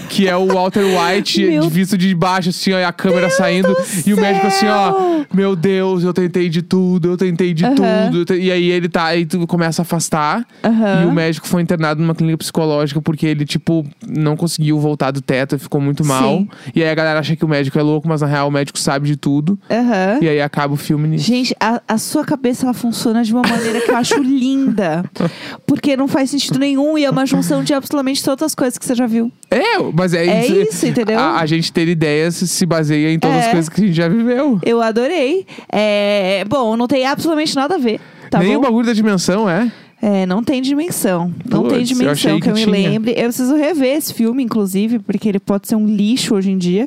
Que 0.08 0.28
é 0.28 0.36
o 0.36 0.46
Walter 0.46 0.82
White 0.84 1.44
Meu 1.46 1.68
visto 1.68 1.98
de 1.98 2.14
baixo, 2.14 2.50
assim, 2.50 2.72
ó, 2.72 2.78
e 2.78 2.84
a 2.84 2.92
câmera 2.92 3.28
saindo. 3.30 3.68
do 3.68 3.76
E 4.06 4.14
o 4.14 4.16
médico 4.20 4.46
assim, 4.46 4.66
ó, 4.68 5.24
meu 5.32 5.54
Deus, 5.56 6.04
eu 6.04 6.12
tentei 6.14 6.48
de 6.48 6.62
tudo, 6.62 7.08
eu 7.10 7.16
tentei 7.16 7.52
de 7.52 7.64
tudo. 7.74 8.24
te- 8.24 8.34
E 8.38 8.50
aí 8.50 8.70
ele 8.70 8.88
tá, 8.88 9.04
aí 9.06 9.26
tu 9.26 9.46
começa 9.46 9.82
a 9.82 9.84
afastar. 9.84 10.46
E 10.64 11.06
o 11.06 11.12
médico 11.12 11.46
foi 11.46 11.60
internado 11.62 12.00
numa 12.00 12.14
clínica 12.14 12.38
psicológica 12.38 13.00
porque 13.02 13.26
ele, 13.26 13.44
tipo, 13.44 13.84
não 14.06 14.36
conseguiu 14.36 14.78
voltar 14.78 15.10
do 15.10 15.20
teto 15.20 15.56
e 15.56 15.58
ficou 15.58 15.80
muito 15.80 16.04
mal. 16.04 16.38
Sim. 16.38 16.48
E 16.74 16.82
aí 16.82 16.88
a 16.88 16.94
galera 16.94 17.18
acha 17.20 17.34
que 17.36 17.44
o 17.44 17.48
médico 17.48 17.78
é 17.78 17.82
louco, 17.82 18.08
mas 18.08 18.20
na 18.20 18.26
real 18.26 18.48
o 18.48 18.50
médico 18.50 18.78
sabe 18.78 19.06
de 19.08 19.16
tudo. 19.16 19.58
E 20.22 20.28
aí 20.28 20.40
acaba 20.40 20.74
o 20.74 20.76
filme 20.76 21.08
nisso. 21.08 21.24
Gente, 21.26 21.54
a, 21.60 21.82
a 21.86 21.98
sua 21.98 22.24
cabeça 22.24 22.64
ela 22.64 22.74
funciona 22.74 23.22
de 23.24 23.32
uma 23.32 23.42
maneira 23.42 23.80
que 23.80 23.90
eu 23.90 23.96
acho 23.96 24.18
linda. 24.22 25.04
Porque 25.66 25.96
não 25.96 26.08
faz 26.08 26.30
sentido 26.30 26.58
nenhum 26.58 26.96
e 26.96 27.04
é 27.04 27.10
uma 27.10 27.26
junção 27.26 27.62
de 27.62 27.74
absolutamente 27.74 28.22
todas 28.22 28.42
as 28.46 28.54
coisas 28.54 28.78
que 28.78 28.84
você 28.84 28.94
já 28.94 29.06
viu. 29.06 29.30
É, 29.50 29.55
mas 29.94 30.14
é, 30.14 30.26
É 30.26 30.46
isso, 30.46 30.86
entendeu? 30.86 31.18
A, 31.18 31.40
a 31.40 31.46
gente 31.46 31.72
ter 31.72 31.88
ideias 31.88 32.34
se 32.36 32.66
baseia 32.66 33.12
em 33.12 33.18
todas 33.18 33.36
as 33.38 33.46
É. 33.46 33.50
coisas 33.52 33.68
que 33.68 33.80
a 33.82 33.86
gente 33.86 33.96
já 33.96 34.08
viveu. 34.08 34.58
Eu 34.64 34.80
adorei. 34.80 35.46
É, 35.72 36.44
bom, 36.48 36.76
não 36.76 36.86
tem 36.86 37.06
absolutamente 37.06 37.54
nada 37.54 37.74
a 37.76 37.78
ver. 37.78 38.00
Tá 38.30 38.38
Nem 38.40 38.52
bom? 38.54 38.58
o 38.58 38.62
bagulho 38.62 38.86
da 38.86 38.92
dimensão, 38.92 39.48
é? 39.48 39.70
É, 40.02 40.26
não 40.26 40.44
tem 40.44 40.60
dimensão. 40.60 41.32
Não 41.48 41.62
Puts, 41.62 41.70
tem 41.72 41.78
eu 41.80 41.84
dimensão 41.86 42.12
achei 42.12 42.34
que, 42.34 42.40
que 42.42 42.48
eu 42.50 42.54
me 42.54 42.64
tinha. 42.64 42.90
lembre. 42.90 43.12
Eu 43.16 43.24
preciso 43.24 43.56
rever 43.56 43.96
esse 43.96 44.12
filme, 44.12 44.42
inclusive, 44.42 44.98
porque 44.98 45.26
ele 45.28 45.38
pode 45.40 45.66
ser 45.66 45.74
um 45.74 45.86
lixo 45.86 46.34
hoje 46.34 46.50
em 46.50 46.58
dia. 46.58 46.86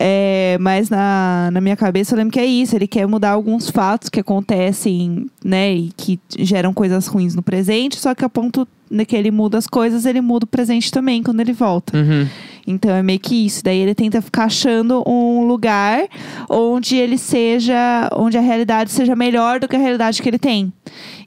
É, 0.00 0.56
mas 0.58 0.88
na, 0.88 1.50
na 1.52 1.60
minha 1.60 1.76
cabeça 1.76 2.14
eu 2.14 2.18
lembro 2.18 2.32
que 2.32 2.40
é 2.40 2.46
isso. 2.46 2.74
Ele 2.74 2.86
quer 2.86 3.06
mudar 3.06 3.32
alguns 3.32 3.68
fatos 3.68 4.08
que 4.08 4.20
acontecem, 4.20 5.26
né? 5.44 5.74
E 5.74 5.90
que 5.96 6.18
geram 6.38 6.72
coisas 6.72 7.06
ruins 7.06 7.34
no 7.34 7.42
presente. 7.42 7.96
Só 8.00 8.14
que 8.14 8.24
a 8.24 8.28
ponto 8.28 8.66
que 9.06 9.16
ele 9.16 9.30
muda 9.30 9.58
as 9.58 9.66
coisas, 9.66 10.06
ele 10.06 10.20
muda 10.20 10.44
o 10.44 10.48
presente 10.48 10.90
também 10.90 11.22
quando 11.22 11.40
ele 11.40 11.52
volta. 11.52 11.96
Uhum. 11.96 12.26
Então 12.66 12.90
é 12.90 13.02
meio 13.02 13.20
que 13.20 13.46
isso. 13.46 13.62
Daí 13.62 13.78
ele 13.78 13.94
tenta 13.94 14.20
ficar 14.20 14.44
achando 14.44 15.02
um 15.06 15.46
lugar 15.46 16.00
onde 16.50 16.96
ele 16.96 17.16
seja. 17.16 18.10
onde 18.12 18.36
a 18.36 18.40
realidade 18.40 18.90
seja 18.90 19.14
melhor 19.14 19.60
do 19.60 19.68
que 19.68 19.76
a 19.76 19.78
realidade 19.78 20.20
que 20.20 20.28
ele 20.28 20.38
tem. 20.38 20.72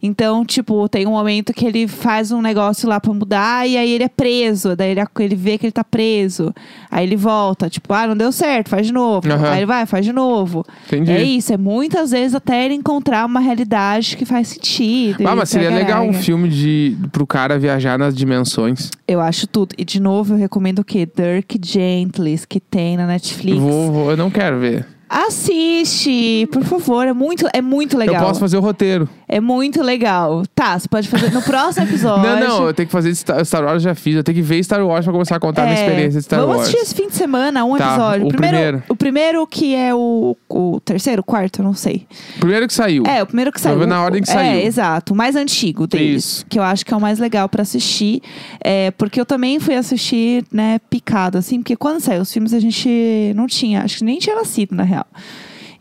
Então, 0.01 0.45
tipo, 0.45 0.87
tem 0.87 1.05
um 1.05 1.11
momento 1.11 1.53
que 1.53 1.65
ele 1.65 1.87
faz 1.87 2.31
um 2.31 2.41
negócio 2.41 2.87
lá 2.87 2.99
pra 2.99 3.13
mudar 3.13 3.67
e 3.67 3.77
aí 3.77 3.91
ele 3.91 4.03
é 4.03 4.09
preso. 4.09 4.75
Daí 4.75 4.91
ele, 4.91 5.01
ele 5.19 5.35
vê 5.35 5.57
que 5.57 5.65
ele 5.65 5.71
tá 5.71 5.83
preso. 5.83 6.53
Aí 6.89 7.05
ele 7.05 7.15
volta, 7.15 7.69
tipo, 7.69 7.93
ah, 7.93 8.07
não 8.07 8.15
deu 8.15 8.31
certo, 8.31 8.69
faz 8.69 8.87
de 8.87 8.93
novo. 8.93 9.29
Aham. 9.29 9.49
Aí 9.49 9.59
ele 9.59 9.65
vai, 9.65 9.85
faz 9.85 10.05
de 10.05 10.13
novo. 10.13 10.65
Entendi. 10.87 11.11
É 11.11 11.21
isso, 11.21 11.53
é 11.53 11.57
muitas 11.57 12.11
vezes 12.11 12.35
até 12.35 12.65
ele 12.65 12.73
encontrar 12.73 13.25
uma 13.25 13.39
realidade 13.39 14.15
que 14.15 14.25
faz 14.25 14.49
sentido. 14.49 15.27
Ah, 15.27 15.35
mas 15.35 15.49
seria 15.49 15.69
legal 15.69 16.03
um 16.03 16.13
filme 16.13 16.49
de 16.49 16.97
pro 17.11 17.27
cara 17.27 17.48
viajar 17.57 17.97
nas 17.97 18.13
dimensões. 18.15 18.89
Eu 19.07 19.19
acho 19.21 19.47
tudo. 19.47 19.73
E 19.77 19.83
de 19.85 19.99
novo, 19.99 20.33
eu 20.33 20.37
recomendo 20.37 20.79
o 20.79 20.83
quê? 20.83 21.05
Dirk 21.05 21.59
Gently, 21.63 22.39
que 22.47 22.59
tem 22.59 22.95
na 22.97 23.07
Netflix. 23.07 23.57
Vou, 23.59 23.91
vou- 23.91 24.11
eu 24.11 24.17
não 24.17 24.29
quero 24.29 24.59
ver. 24.59 24.85
Assiste, 25.09 26.47
por 26.51 26.63
favor. 26.63 27.07
É 27.07 27.13
muito, 27.13 27.47
é 27.53 27.61
muito 27.61 27.97
legal. 27.97 28.15
Eu 28.21 28.27
posso 28.27 28.39
fazer 28.39 28.57
o 28.57 28.61
roteiro. 28.61 29.09
É 29.27 29.39
muito 29.39 29.81
legal. 29.83 30.43
Tá, 30.55 30.77
você 30.77 30.87
pode 30.87 31.07
fazer 31.07 31.31
no 31.31 31.41
próximo 31.41 31.85
episódio. 31.85 32.23
Não, 32.23 32.39
não, 32.39 32.67
eu 32.67 32.73
tenho 32.73 32.87
que 32.87 32.91
fazer 32.91 33.13
Star 33.15 33.63
Wars, 33.63 33.83
já 33.83 33.93
fiz. 33.93 34.15
Eu 34.15 34.23
tenho 34.23 34.35
que 34.37 34.41
ver 34.41 34.63
Star 34.63 34.83
Wars 34.85 35.03
pra 35.05 35.11
começar 35.13 35.35
a 35.35 35.39
contar 35.39 35.63
a 35.63 35.65
minha 35.65 35.77
É, 35.77 35.81
experiência 35.85 36.19
de 36.19 36.25
Star 36.25 36.39
Vamos 36.39 36.55
Wars. 36.57 36.67
assistir 36.69 36.83
esse 36.83 36.95
fim 36.95 37.07
de 37.07 37.15
semana, 37.15 37.63
um 37.65 37.77
Tá, 37.77 37.87
episódio. 37.89 38.25
o 38.25 38.29
primeiro, 38.29 38.55
primeiro. 38.57 38.83
O 38.89 38.95
primeiro 38.95 39.47
que 39.47 39.75
é 39.75 39.93
o, 39.93 40.35
o 40.49 40.79
terceiro, 40.83 41.23
quarto, 41.23 41.61
eu 41.61 41.63
não 41.65 41.73
sei. 41.73 42.07
Primeiro 42.39 42.67
que 42.67 42.73
saiu. 42.73 43.03
É, 43.05 43.21
o 43.21 43.25
primeiro 43.27 43.51
que 43.51 43.61
saiu. 43.61 43.85
na 43.87 44.03
ordem 44.03 44.21
que 44.23 44.29
é, 44.29 44.33
saiu. 44.33 44.59
exato. 44.61 45.13
O 45.13 45.15
mais 45.17 45.35
antigo 45.35 45.85
deles. 45.85 46.23
Isso. 46.25 46.45
Que 46.49 46.57
eu 46.57 46.63
acho 46.63 46.85
que 46.85 46.93
é 46.93 46.97
o 46.97 47.01
mais 47.01 47.19
legal 47.19 47.47
pra 47.49 47.61
assistir. 47.61 48.21
É, 48.63 48.91
porque 48.91 49.19
eu 49.21 49.25
também 49.25 49.59
fui 49.59 49.75
assistir, 49.75 50.43
né, 50.51 50.79
picado, 50.89 51.37
assim. 51.37 51.57
Porque 51.59 51.75
quando 51.75 51.99
saiu 51.99 52.21
os 52.21 52.31
filmes 52.33 52.53
a 52.53 52.59
gente 52.59 53.31
não 53.35 53.45
tinha, 53.47 53.83
acho 53.83 53.99
que 53.99 54.03
nem 54.03 54.17
tinha 54.17 54.35
nascido, 54.35 54.73
na 54.75 54.83
real. 54.83 54.98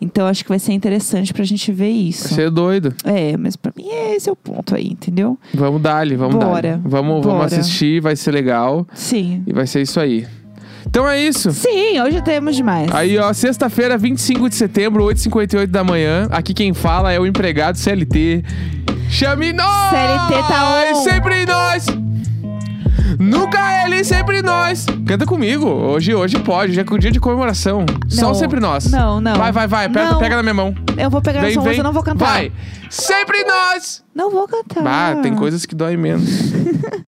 Então 0.00 0.26
acho 0.28 0.44
que 0.44 0.48
vai 0.48 0.58
ser 0.60 0.72
interessante 0.72 1.32
pra 1.32 1.44
gente 1.44 1.72
ver 1.72 1.90
isso. 1.90 2.28
Você 2.28 2.42
é 2.42 2.50
doido. 2.50 2.94
É, 3.04 3.36
mas 3.36 3.56
pra 3.56 3.72
mim 3.76 3.88
esse 4.14 4.28
é 4.28 4.32
o 4.32 4.36
ponto 4.36 4.74
aí, 4.76 4.86
entendeu? 4.86 5.36
Vamos 5.52 5.82
dar-lhe, 5.82 6.14
vamos 6.14 6.36
Bora. 6.36 6.76
dar 6.76 6.88
Vamos, 6.88 7.20
Bora. 7.24 7.38
vamos 7.38 7.52
assistir, 7.52 8.00
vai 8.00 8.14
ser 8.14 8.30
legal. 8.30 8.86
Sim. 8.94 9.42
E 9.46 9.52
vai 9.52 9.66
ser 9.66 9.82
isso 9.82 9.98
aí. 9.98 10.24
Então 10.86 11.06
é 11.06 11.20
isso. 11.20 11.50
Sim, 11.52 12.00
hoje 12.00 12.22
temos 12.22 12.56
demais. 12.56 12.90
Aí, 12.94 13.18
ó, 13.18 13.30
sexta-feira, 13.32 13.98
25 13.98 14.48
de 14.48 14.54
setembro, 14.54 15.04
8h58 15.04 15.66
da 15.66 15.84
manhã. 15.84 16.28
Aqui 16.30 16.54
quem 16.54 16.72
fala 16.72 17.12
é 17.12 17.18
o 17.18 17.26
empregado 17.26 17.76
CLT. 17.76 18.42
Chame 19.10 19.52
nós! 19.52 19.90
CLT 19.90 20.48
tá 20.48 20.90
on. 20.92 20.94
Sempre 21.02 21.44
nós! 21.44 22.07
Nunca 23.18 23.84
ele, 23.84 24.02
sempre 24.04 24.42
nós! 24.42 24.86
Canta 25.06 25.24
comigo. 25.26 25.66
Hoje, 25.66 26.14
hoje 26.14 26.38
pode, 26.40 26.72
já 26.72 26.82
é 26.82 26.84
o 26.88 26.98
dia 26.98 27.10
de 27.10 27.20
comemoração. 27.20 27.84
Só 28.08 28.28
Não. 28.28 28.34
sempre 28.34 28.60
nós. 28.60 28.90
Não, 28.90 29.20
não. 29.20 29.34
Vai, 29.36 29.52
vai, 29.52 29.66
vai. 29.66 29.88
Pega, 29.88 30.12
Não. 30.12 30.18
pega 30.18 30.36
na 30.36 30.42
minha 30.42 30.54
mão. 30.54 30.74
Eu 30.96 31.10
vou 31.10 31.20
pegar 31.22 31.40
Vem, 31.40 31.50
essa 31.50 31.60
vem. 31.60 31.64
música, 31.68 31.80
eu 31.80 31.84
não 31.84 31.92
vou 31.92 32.02
cantar. 32.02 32.26
Vai! 32.26 32.52
Sempre 32.90 33.44
nós! 33.44 34.04
Não 34.14 34.30
vou 34.30 34.46
cantar. 34.46 34.82
Bah, 34.82 35.16
tem 35.22 35.34
coisas 35.34 35.64
que 35.64 35.74
doem 35.74 35.96
menos. 35.96 36.28